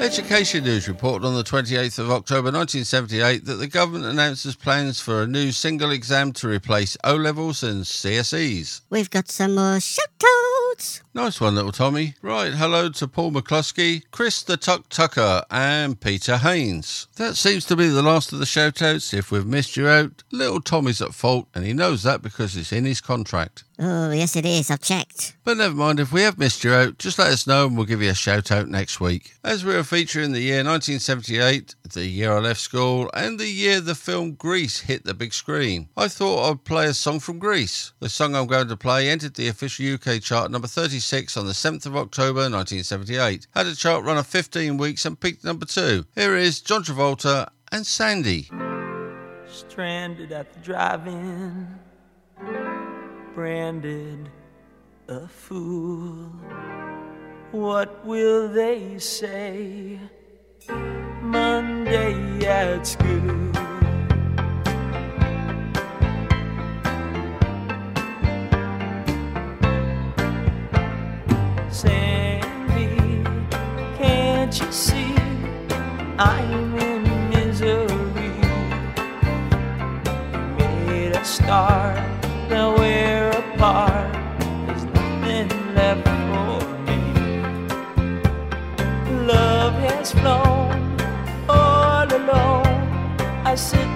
Education 0.01 0.65
News 0.65 0.89
reported 0.89 1.27
on 1.27 1.35
the 1.35 1.45
28th 1.45 1.99
of 1.99 2.11
October 2.11 2.51
1978 2.51 3.45
that 3.45 3.57
the 3.57 3.67
government 3.67 4.07
announces 4.07 4.57
plans 4.57 4.99
for 5.01 5.23
a 5.23 5.27
new 5.27 5.53
single 5.53 5.91
exam 5.91 6.33
to 6.33 6.49
replace 6.49 6.97
O 7.05 7.15
levels 7.15 7.63
and 7.63 7.85
CSEs. 7.85 8.81
We've 8.89 9.11
got 9.11 9.29
some 9.31 9.55
more 9.55 9.79
shout-outs. 9.81 11.03
Nice 11.13 11.43
one, 11.43 11.55
little 11.55 11.73
Tommy. 11.73 12.15
Right, 12.23 12.55
hello 12.55 12.89
to 12.89 13.07
Paul 13.07 13.33
McCluskey, 13.33 14.05
Chris 14.11 14.43
the 14.43 14.57
Tuck 14.57 14.89
Tucker, 14.89 15.45
and 15.51 16.01
Peter 16.01 16.39
Haynes. 16.39 17.07
That 17.17 17.37
seems 17.37 17.67
to 17.67 17.77
be 17.77 17.89
the 17.89 18.03
last 18.03 18.33
of 18.33 18.39
the 18.39 18.47
shout-outs. 18.47 19.13
If 19.13 19.31
we've 19.31 19.45
missed 19.45 19.77
you 19.77 19.89
out, 19.89 20.22
little 20.33 20.61
Tommy's 20.61 21.03
at 21.03 21.15
fault, 21.15 21.49
and 21.55 21.65
he 21.65 21.73
knows 21.73 22.03
that 22.03 22.23
because 22.23 22.57
it's 22.57 22.73
in 22.73 22.85
his 22.85 23.01
contract. 23.01 23.65
Oh, 23.79 24.11
yes 24.11 24.37
it 24.37 24.47
is. 24.47 24.71
I've 24.71 24.81
checked. 24.81 25.37
But 25.45 25.57
never 25.57 25.75
mind, 25.75 26.01
if 26.01 26.13
we 26.13 26.23
have 26.23 26.39
missed 26.39 26.65
you 26.65 26.73
out, 26.73 26.99
just 26.99 27.19
let 27.19 27.33
us 27.33 27.47
know 27.47 27.67
and 27.67 27.77
we'll 27.77 27.87
give 27.87 28.03
you 28.03 28.11
a 28.11 28.15
shout 28.15 28.51
out 28.51 28.69
next 28.69 29.01
week. 29.01 29.35
As 29.45 29.65
we 29.65 29.75
are 29.75 29.83
featuring 29.83 30.33
the 30.33 30.41
year 30.41 30.65
1978, 30.65 31.75
the 31.93 32.07
year 32.07 32.33
I 32.33 32.39
left 32.39 32.61
school, 32.61 33.11
and 33.13 33.39
the 33.39 33.49
year 33.49 33.81
the 33.81 33.95
film 33.95 34.33
Grease 34.33 34.81
hit 34.81 35.05
the 35.05 35.15
big 35.15 35.35
screen, 35.35 35.89
I 35.97 36.09
thought 36.09 36.51
I'd 36.51 36.65
play 36.65 36.87
a 36.87 36.95
song 36.95 37.21
from 37.21 37.39
Grease. 37.39 37.93
The 38.01 38.09
song 38.09 38.35
I'm 38.35 38.47
going 38.47 38.69
to 38.69 38.77
play 38.77 39.09
entered 39.09 39.35
the 39.35 39.49
official 39.49 39.95
UK 39.95 40.23
chart 40.23 40.51
number 40.51 40.69
36 40.69 41.37
on 41.37 41.47
the 41.47 41.53
7th 41.53 41.87
of 41.87 41.97
October 41.97 42.41
1978, 42.41 43.47
had 43.55 43.67
a 43.67 43.75
chart 43.75 44.05
run 44.05 44.19
of 44.19 44.27
15 44.27 44.77
weeks 44.79 45.05
and 45.05 45.21
peaked 45.21 45.45
number 45.45 45.67
2. 45.67 46.05
Here 46.15 46.37
is 46.37 46.61
John 46.61 46.85
Travolta 46.85 47.49
and 47.71 47.87
Sandy. 47.87 48.49
Stranded 49.53 50.33
at 50.33 50.51
the 50.55 50.61
drive-in, 50.61 51.79
branded 53.35 54.31
a 55.09 55.29
fool. 55.29 56.33
What 57.51 58.05
will 58.07 58.49
they 58.49 58.99
say 58.99 59.99
Monday 61.21 62.47
at 62.47 62.87
school? 62.87 63.53
Sandy, 71.71 72.97
can't 73.99 74.59
you 74.59 74.73
see 74.73 75.15
I'm 76.19 76.52
start, 81.53 81.99
now 82.49 82.75
we're 82.79 83.29
apart. 83.29 84.11
There's 84.67 84.85
nothing 84.97 85.51
left 85.75 86.09
for 86.29 86.61
me. 86.87 87.01
Love 89.33 89.75
has 89.87 90.13
flown 90.13 90.73
all 91.51 92.09
alone. 92.21 92.73
I 93.45 93.55
sit 93.55 93.92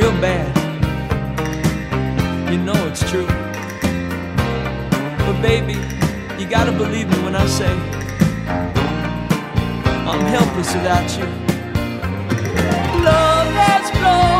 real 0.00 0.12
bad. 0.12 0.48
You 2.50 2.58
know 2.58 2.80
it's 2.88 3.04
true. 3.10 3.26
But, 5.26 5.36
baby, 5.42 5.76
you 6.38 6.46
gotta 6.48 6.72
believe 6.72 7.08
me 7.10 7.18
when 7.24 7.36
I 7.36 7.46
say 7.46 7.72
I'm 10.10 10.24
helpless 10.36 10.72
without 10.74 11.08
you. 11.18 11.26
Love 13.04 13.50
has 13.62 13.90
flown 13.98 14.39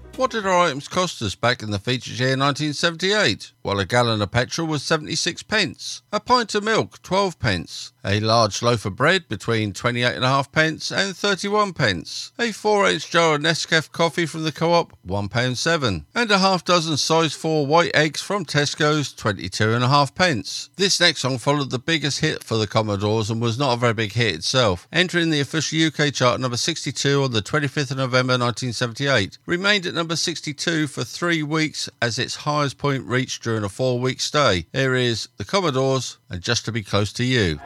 What 0.21 0.29
did 0.29 0.45
our 0.45 0.67
items 0.67 0.87
cost 0.87 1.19
us 1.23 1.33
back 1.33 1.63
in 1.63 1.71
the 1.71 1.79
features 1.79 2.19
year 2.19 2.37
1978? 2.37 3.53
Well, 3.63 3.79
a 3.79 3.85
gallon 3.85 4.23
of 4.23 4.31
petrol 4.31 4.67
was 4.67 4.81
76 4.81 5.43
pence, 5.43 6.01
a 6.11 6.19
pint 6.19 6.55
of 6.55 6.63
milk 6.63 6.99
12 7.03 7.37
pence, 7.37 7.93
a 8.03 8.19
large 8.19 8.63
loaf 8.63 8.85
of 8.85 8.95
bread 8.95 9.29
between 9.29 9.71
28 9.71 10.15
and 10.15 10.51
pence 10.51 10.91
and 10.91 11.15
31 11.15 11.73
pence, 11.73 12.31
a 12.39 12.51
4 12.51 12.89
inch 12.89 13.11
jar 13.11 13.35
of 13.35 13.41
Nescafe 13.41 13.91
coffee 13.91 14.25
from 14.25 14.43
the 14.43 14.51
co-op 14.51 14.97
£1 15.05 15.55
7, 15.55 16.05
and 16.15 16.31
a 16.31 16.39
half 16.39 16.65
dozen 16.65 16.97
size 16.97 17.33
4 17.33 17.67
white 17.67 17.95
eggs 17.95 18.19
from 18.19 18.45
Tesco's 18.45 19.13
22 19.13 19.73
and 19.73 19.83
a 19.83 19.89
half 19.89 20.15
pence. 20.15 20.71
This 20.77 20.99
next 20.99 21.19
song 21.19 21.37
followed 21.37 21.69
the 21.69 21.77
biggest 21.77 22.21
hit 22.21 22.43
for 22.43 22.57
the 22.57 22.65
Commodores 22.65 23.29
and 23.29 23.39
was 23.39 23.59
not 23.59 23.73
a 23.73 23.79
very 23.79 23.93
big 23.93 24.13
hit 24.13 24.33
itself, 24.33 24.87
entering 24.91 25.29
the 25.29 25.39
official 25.39 25.85
UK 25.85 26.11
chart 26.11 26.39
number 26.39 26.57
62 26.57 27.23
on 27.23 27.31
the 27.31 27.43
25th 27.43 27.91
of 27.91 27.97
November 27.97 28.33
1978, 28.33 29.37
remained 29.45 29.85
at 29.85 29.93
number 29.93 30.15
62 30.15 30.87
for 30.87 31.03
three 31.03 31.43
weeks 31.43 31.87
as 32.01 32.17
its 32.17 32.37
highest 32.37 32.79
point 32.79 33.05
reached 33.05 33.43
during 33.51 33.65
a 33.65 33.69
four 33.69 33.99
week 33.99 34.21
stay. 34.21 34.65
Here 34.71 34.95
is 34.95 35.27
the 35.35 35.43
Commodores 35.43 36.17
and 36.29 36.41
Just 36.41 36.63
to 36.65 36.71
Be 36.71 36.83
Close 36.83 37.11
to 37.11 37.25
You. 37.25 37.59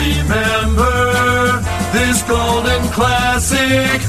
Remember 0.00 1.60
this 1.92 2.22
golden 2.22 2.82
classic. 2.88 4.00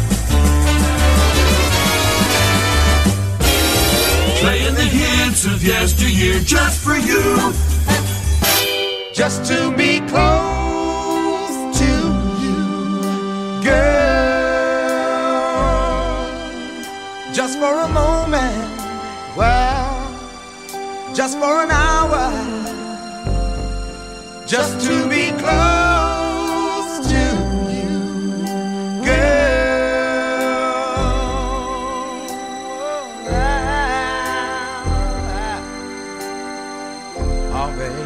Playing 4.39 4.75
the 4.75 4.89
hits 4.89 5.45
of 5.45 5.61
yesteryear 5.61 6.39
just 6.39 6.81
for 6.81 6.95
you. 6.95 7.51
just 9.13 9.43
to 9.51 9.75
be 9.75 9.84
just 21.26 21.39
for 21.39 21.64
an 21.64 21.72
hour. 21.72 22.23
just 24.45 24.80
to 24.85 25.10
be 25.10 25.31
close 25.41 27.07
to 27.11 27.23
you, 27.73 27.97
girl. 29.03 29.65
Oh, 37.57 37.69
baby. 37.80 38.06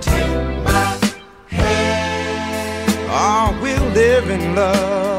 Take 0.00 0.34
my 0.64 0.84
hand. 1.46 2.90
Oh, 3.08 3.46
we'll 3.62 3.88
live 3.90 4.28
in 4.30 4.56
love 4.56 5.13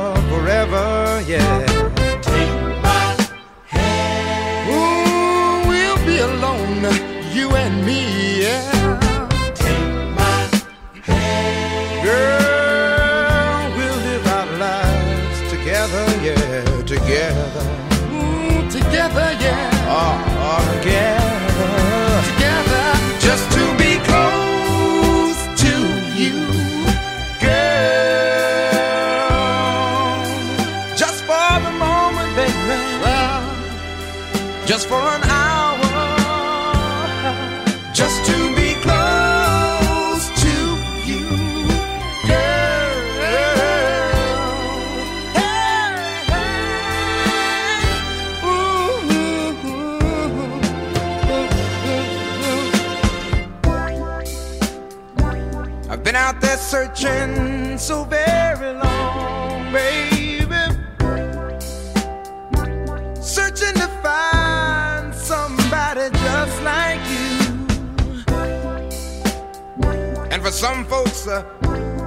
some 70.66 70.84
folks, 70.86 71.28
uh, 71.28 71.44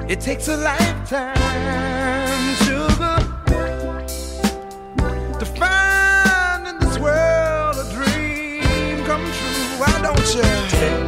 it 0.09 0.21
takes 0.21 0.49
a 0.49 0.57
lifetime, 0.57 1.37
sugar, 2.67 3.19
to 5.39 5.47
find 5.47 6.67
in 6.67 6.77
this 6.81 6.99
world 6.99 7.77
a 7.77 7.87
dream 7.95 9.05
come 9.05 9.23
true. 9.23 9.79
Why 9.79 9.95
don't 10.03 10.35
you 10.35 11.08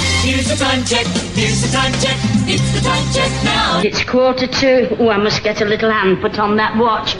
Here's 0.23 0.47
the 0.47 0.55
time 0.55 0.83
check. 0.85 1.05
Here's 1.35 1.61
the 1.61 1.67
time 1.75 1.91
check. 1.93 2.15
It's 2.47 2.71
the 2.73 2.81
time 2.81 3.11
check 3.13 3.31
now. 3.43 3.81
It's 3.83 4.03
quarter 4.03 4.45
to. 4.47 4.97
Oh, 4.99 5.09
I 5.09 5.17
must 5.17 5.43
get 5.43 5.61
a 5.61 5.65
little 5.65 5.89
hand 5.89 6.21
put 6.21 6.37
on 6.39 6.55
that 6.57 6.77
watch. 6.77 7.13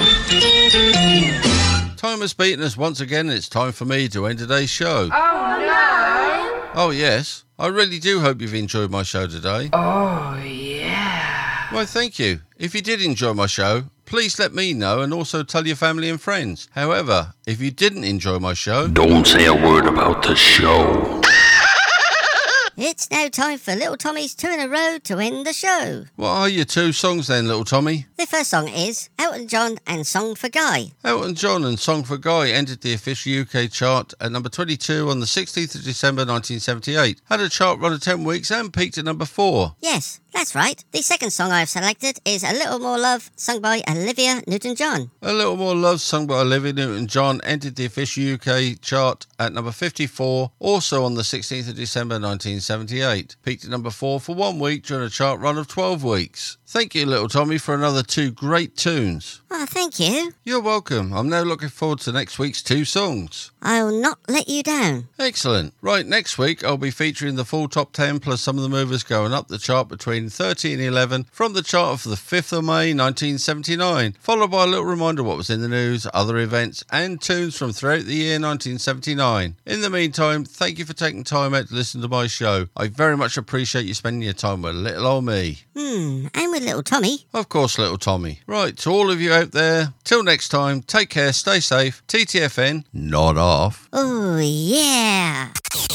Time 1.98 2.20
has 2.22 2.34
beaten 2.34 2.64
us 2.64 2.78
once 2.78 3.00
again. 3.00 3.28
and 3.30 3.38
It's 3.38 3.50
time 3.50 3.72
for 3.72 3.86
me 3.86 4.08
to 4.10 4.28
end 4.28 4.40
today's 4.40 4.70
show. 4.70 5.10
Oh, 5.12 5.58
no. 5.60 6.72
Oh, 6.76 6.92
yes. 6.92 7.44
I 7.58 7.68
really 7.68 8.00
do 8.00 8.20
hope 8.22 8.40
you've 8.42 8.54
enjoyed 8.54 8.92
my 8.92 9.04
show 9.04 9.26
today. 9.28 9.70
Oh, 9.74 10.38
yeah. 10.44 11.74
Well, 11.74 11.86
thank 11.86 12.20
you. 12.20 12.42
If 12.58 12.76
you 12.76 12.82
did 12.82 13.02
enjoy 13.02 13.34
my 13.34 13.48
show, 13.48 13.86
please 14.06 14.38
let 14.40 14.54
me 14.54 14.74
know 14.74 15.02
and 15.02 15.14
also 15.14 15.42
tell 15.44 15.66
your 15.66 15.76
family 15.76 16.10
and 16.10 16.22
friends. 16.22 16.68
However, 16.72 17.34
if 17.48 17.60
you 17.62 17.72
didn't 17.72 18.04
enjoy 18.04 18.40
my 18.40 18.54
show, 18.54 18.88
Don't 18.88 19.26
say 19.26 19.46
a 19.46 19.54
word 19.54 19.86
about 19.86 20.22
the 20.24 20.36
show. 20.36 21.22
It's 22.84 23.12
now 23.12 23.28
time 23.28 23.60
for 23.60 23.76
Little 23.76 23.96
Tommy's 23.96 24.34
two 24.34 24.48
in 24.48 24.60
a 24.60 24.68
row 24.68 24.98
to 25.04 25.20
end 25.20 25.46
the 25.46 25.54
show. 25.54 26.06
what 26.16 26.30
are 26.30 26.50
your 26.50 26.66
two 26.66 26.92
songs 26.92 27.28
then, 27.28 27.48
little 27.48 27.64
Tommy? 27.64 28.08
The 28.18 28.26
first 28.26 28.50
song 28.50 28.70
is 28.70 29.08
Elton 29.20 29.48
John 29.48 29.78
and 29.86 30.08
Song 30.08 30.34
for 30.34 30.50
Guy. 30.50 30.94
Elton 31.04 31.36
John 31.36 31.64
and 31.64 31.80
Song 31.80 32.04
for 32.04 32.18
Guy 32.18 32.50
entered 32.50 32.82
the 32.82 32.96
official 32.96 33.40
UK 33.42 33.70
chart 33.70 34.16
at 34.20 34.32
number 34.32 34.50
22 34.50 35.12
on 35.12 35.20
the 35.20 35.28
16th 35.28 35.76
of 35.76 35.84
December 35.84 36.22
1978. 36.22 37.22
Had 37.26 37.40
a 37.42 37.50
chart 37.50 37.80
run 37.80 37.94
of 37.94 38.02
10 38.02 38.24
weeks 38.24 38.50
and 38.50 38.74
peaked 38.74 38.98
at 38.98 39.06
number 39.06 39.26
4. 39.26 39.76
Yes, 39.80 40.20
that's 40.34 40.56
right. 40.56 40.84
The 40.92 41.02
second 41.02 41.32
song 41.32 41.52
I've 41.52 41.70
selected 41.70 42.20
is 42.26 42.44
A 42.44 42.52
Little 42.54 42.80
More 42.80 42.98
Love, 42.98 43.30
sung 43.36 43.62
by 43.62 43.82
Olivia 43.90 44.42
Newton 44.48 44.76
John. 44.76 45.12
A 45.22 45.34
Little 45.34 45.58
More 45.58 45.76
Love, 45.76 46.02
sung 46.02 46.28
by 46.28 46.40
Olivia 46.40 46.74
Newton-John, 46.74 47.42
entered 47.44 47.76
the 47.76 47.86
official 47.86 48.34
UK 48.34 48.82
chart 48.82 49.28
at 49.40 49.54
number 49.54 49.72
54, 49.72 50.52
also 50.60 51.04
on 51.04 51.16
the 51.16 51.22
16th 51.22 51.70
of 51.70 51.76
December 51.76 52.16
1978. 52.16 53.36
Peaked 53.44 53.66
at 53.66 53.70
number 53.70 53.90
4 53.90 54.20
for 54.20 54.36
one 54.36 54.60
week 54.60 54.84
during 54.84 55.06
a 55.06 55.10
chart 55.10 55.40
run 55.40 55.58
of 55.58 55.68
12 55.68 56.04
weeks. 56.04 56.58
Thank 56.72 56.96
you, 56.96 57.06
little 57.06 57.28
Tommy, 57.28 57.58
for 57.58 57.76
another 57.76 58.02
two 58.02 58.32
great 58.32 58.78
tunes. 58.78 59.42
Oh, 59.52 59.66
thank 59.66 60.00
you. 60.00 60.32
You're 60.46 60.62
welcome. 60.62 61.12
I'm 61.12 61.28
now 61.28 61.42
looking 61.42 61.68
forward 61.68 62.00
to 62.00 62.14
next 62.14 62.40
week's 62.40 62.64
two 62.64 62.86
songs. 62.86 63.52
I'll 63.62 63.92
not 63.92 64.20
let 64.30 64.48
you 64.48 64.64
down. 64.64 65.10
Excellent. 65.20 65.74
Right, 65.82 66.06
next 66.06 66.38
week 66.38 66.64
I'll 66.64 66.78
be 66.78 66.90
featuring 66.90 67.36
the 67.36 67.44
full 67.44 67.68
top 67.68 67.92
10 67.92 68.22
plus 68.22 68.40
some 68.40 68.56
of 68.56 68.64
the 68.64 68.70
movers 68.70 69.04
going 69.04 69.34
up 69.34 69.50
the 69.50 69.58
chart 69.58 69.90
between 69.90 70.30
30 70.30 70.72
and 70.72 70.82
11 70.82 71.26
from 71.30 71.52
the 71.52 71.62
chart 71.62 71.92
of 71.92 72.04
the 72.10 72.16
5th 72.16 72.58
of 72.58 72.64
May 72.64 72.94
1979, 72.94 74.14
followed 74.22 74.52
by 74.52 74.64
a 74.64 74.68
little 74.68 74.86
reminder 74.86 75.24
of 75.24 75.28
what 75.28 75.36
was 75.36 75.50
in 75.50 75.62
the 75.62 75.68
news, 75.68 76.08
other 76.14 76.38
events, 76.38 76.86
and 76.90 77.22
tunes 77.22 77.58
from 77.58 77.74
throughout 77.74 78.06
the 78.06 78.16
year 78.16 78.40
1979. 78.40 79.58
In 79.66 79.82
the 79.82 79.90
meantime, 79.90 80.46
thank 80.46 80.80
you 80.80 80.86
for 80.86 80.94
taking 80.94 81.26
time 81.26 81.54
out 81.54 81.68
to 81.68 81.76
listen 81.76 82.02
to 82.02 82.08
my 82.08 82.28
show. 82.28 82.68
I 82.78 82.88
very 82.88 83.18
much 83.18 83.36
appreciate 83.36 83.86
you 83.86 83.94
spending 83.94 84.22
your 84.22 84.32
time 84.32 84.62
with 84.62 84.76
little 84.76 85.06
old 85.06 85.26
me. 85.26 85.60
Hmm, 85.76 86.28
and 86.34 86.52
with 86.52 86.61
with 86.62 86.68
little 86.68 86.84
Tommy. 86.84 87.26
Of 87.34 87.50
course, 87.50 87.80
little 87.80 87.98
Tommy. 87.98 88.40
Right, 88.46 88.78
to 88.78 88.92
all 88.92 89.12
of 89.12 89.20
you 89.20 89.34
out 89.34 89.52
there, 89.52 89.94
till 90.04 90.24
next 90.24 90.50
time, 90.50 90.84
take 90.84 91.10
care, 91.10 91.34
stay 91.34 91.60
safe. 91.60 92.04
TTFN, 92.08 92.86
not 92.94 93.36
off. 93.38 93.90
Oh, 93.92 94.38
yeah. 94.38 95.50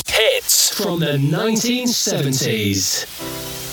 Hits 0.07 0.77
from 0.77 0.99
the 1.01 1.19
1970s. 1.19 3.66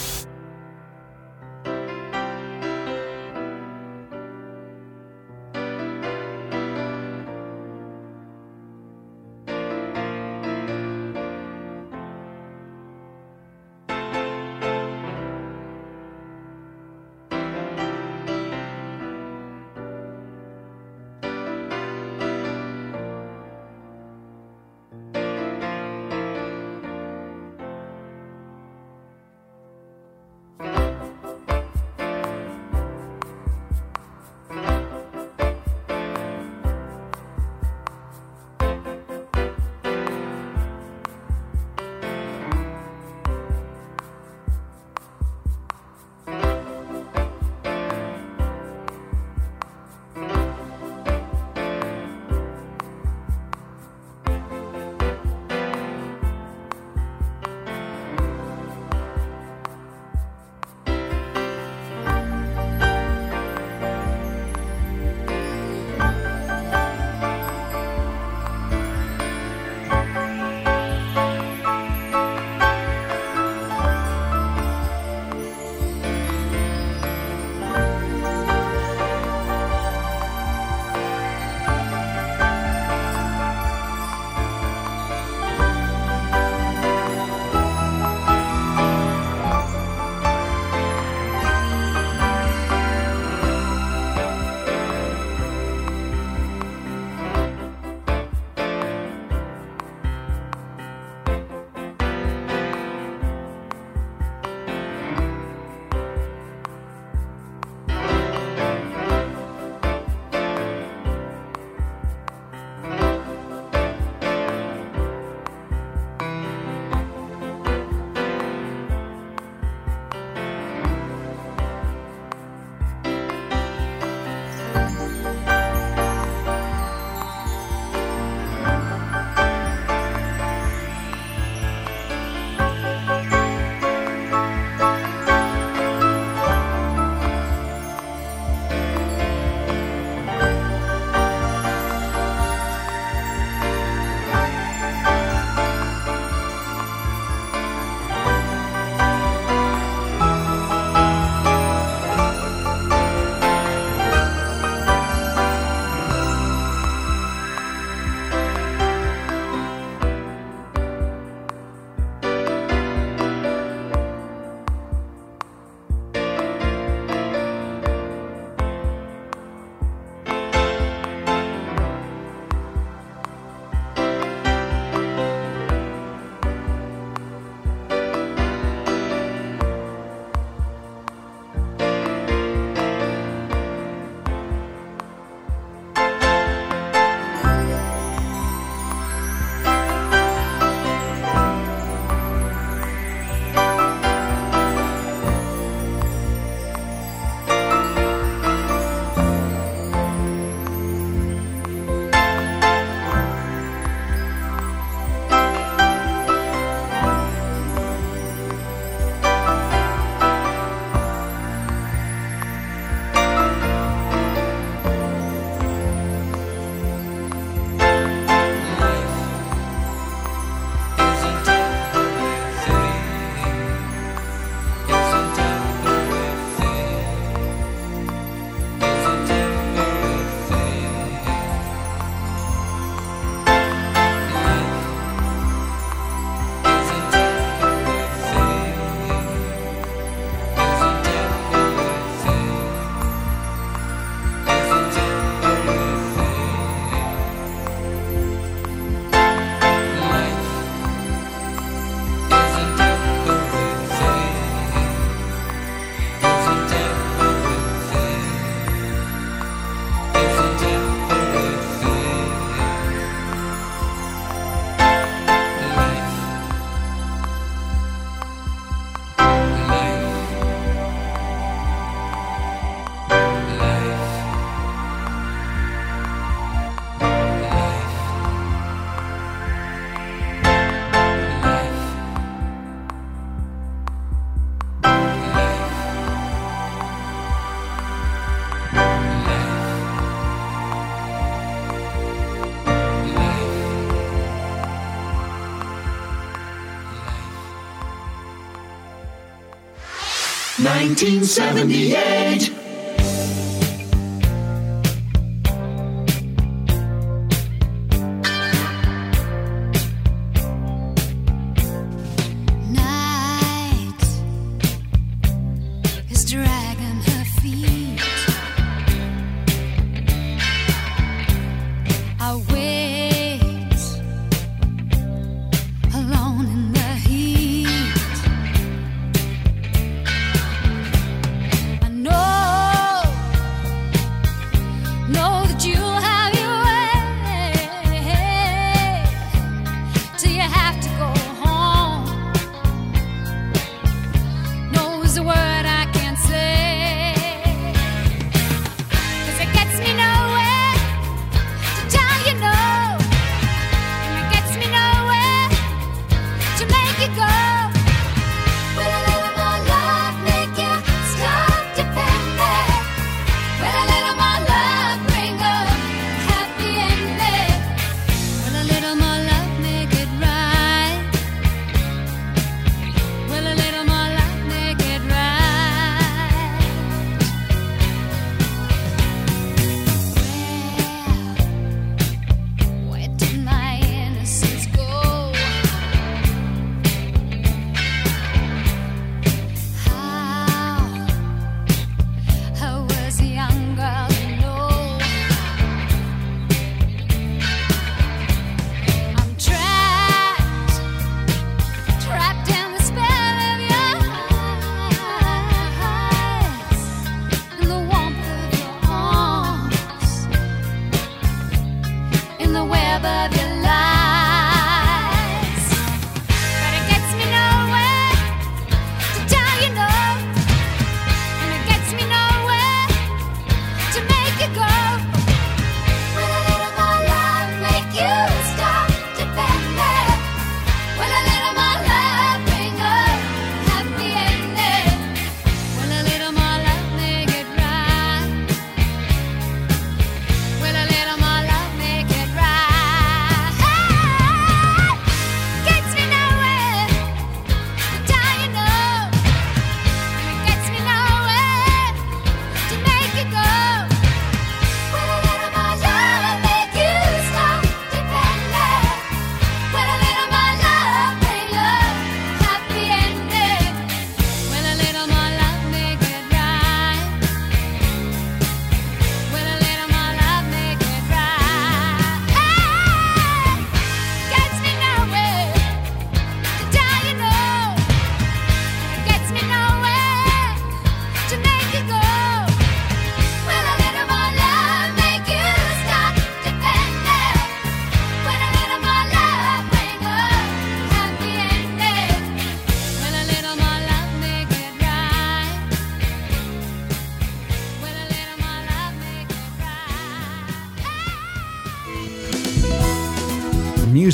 1978. 300.83 302.52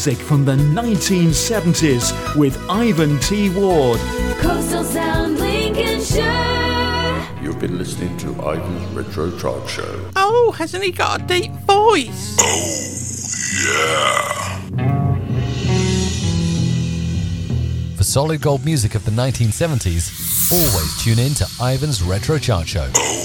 classic 0.09 0.25
from 0.25 0.45
the 0.45 0.55
1970s 0.55 2.35
with 2.35 2.57
Ivan 2.69 3.19
T. 3.19 3.49
Ward. 3.49 3.99
Coastal 4.39 4.83
Sound, 4.83 5.39
Lincolnshire. 5.39 6.23
You've 7.41 7.59
been 7.59 7.77
listening 7.77 8.17
to 8.17 8.29
Ivan's 8.29 8.85
Retro 8.93 9.37
Chart 9.37 9.69
Show. 9.69 10.09
Oh, 10.15 10.51
hasn't 10.57 10.83
he 10.83 10.91
got 10.91 11.21
a 11.21 11.25
deep 11.25 11.51
voice? 11.51 12.37
Oh, 12.39 12.75
yeah. 13.65 14.69
For 17.95 18.03
solid 18.03 18.41
gold 18.41 18.65
music 18.65 18.95
of 18.95 19.05
the 19.05 19.11
1970s, 19.11 20.51
always 20.51 21.03
tune 21.03 21.19
in 21.19 21.33
to 21.35 21.45
Ivan's 21.61 22.01
Retro 22.01 22.39
Chart 22.39 22.67
Show. 22.67 22.89
Oh. 22.95 23.18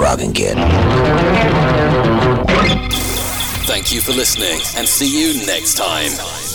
Brogan 0.00 0.32
Kid. 0.32 0.56
Thank 3.66 3.92
you 3.92 4.00
for 4.00 4.12
listening 4.12 4.58
and 4.78 4.88
see 4.88 5.06
you 5.06 5.44
next 5.44 5.74
time. 5.74 6.49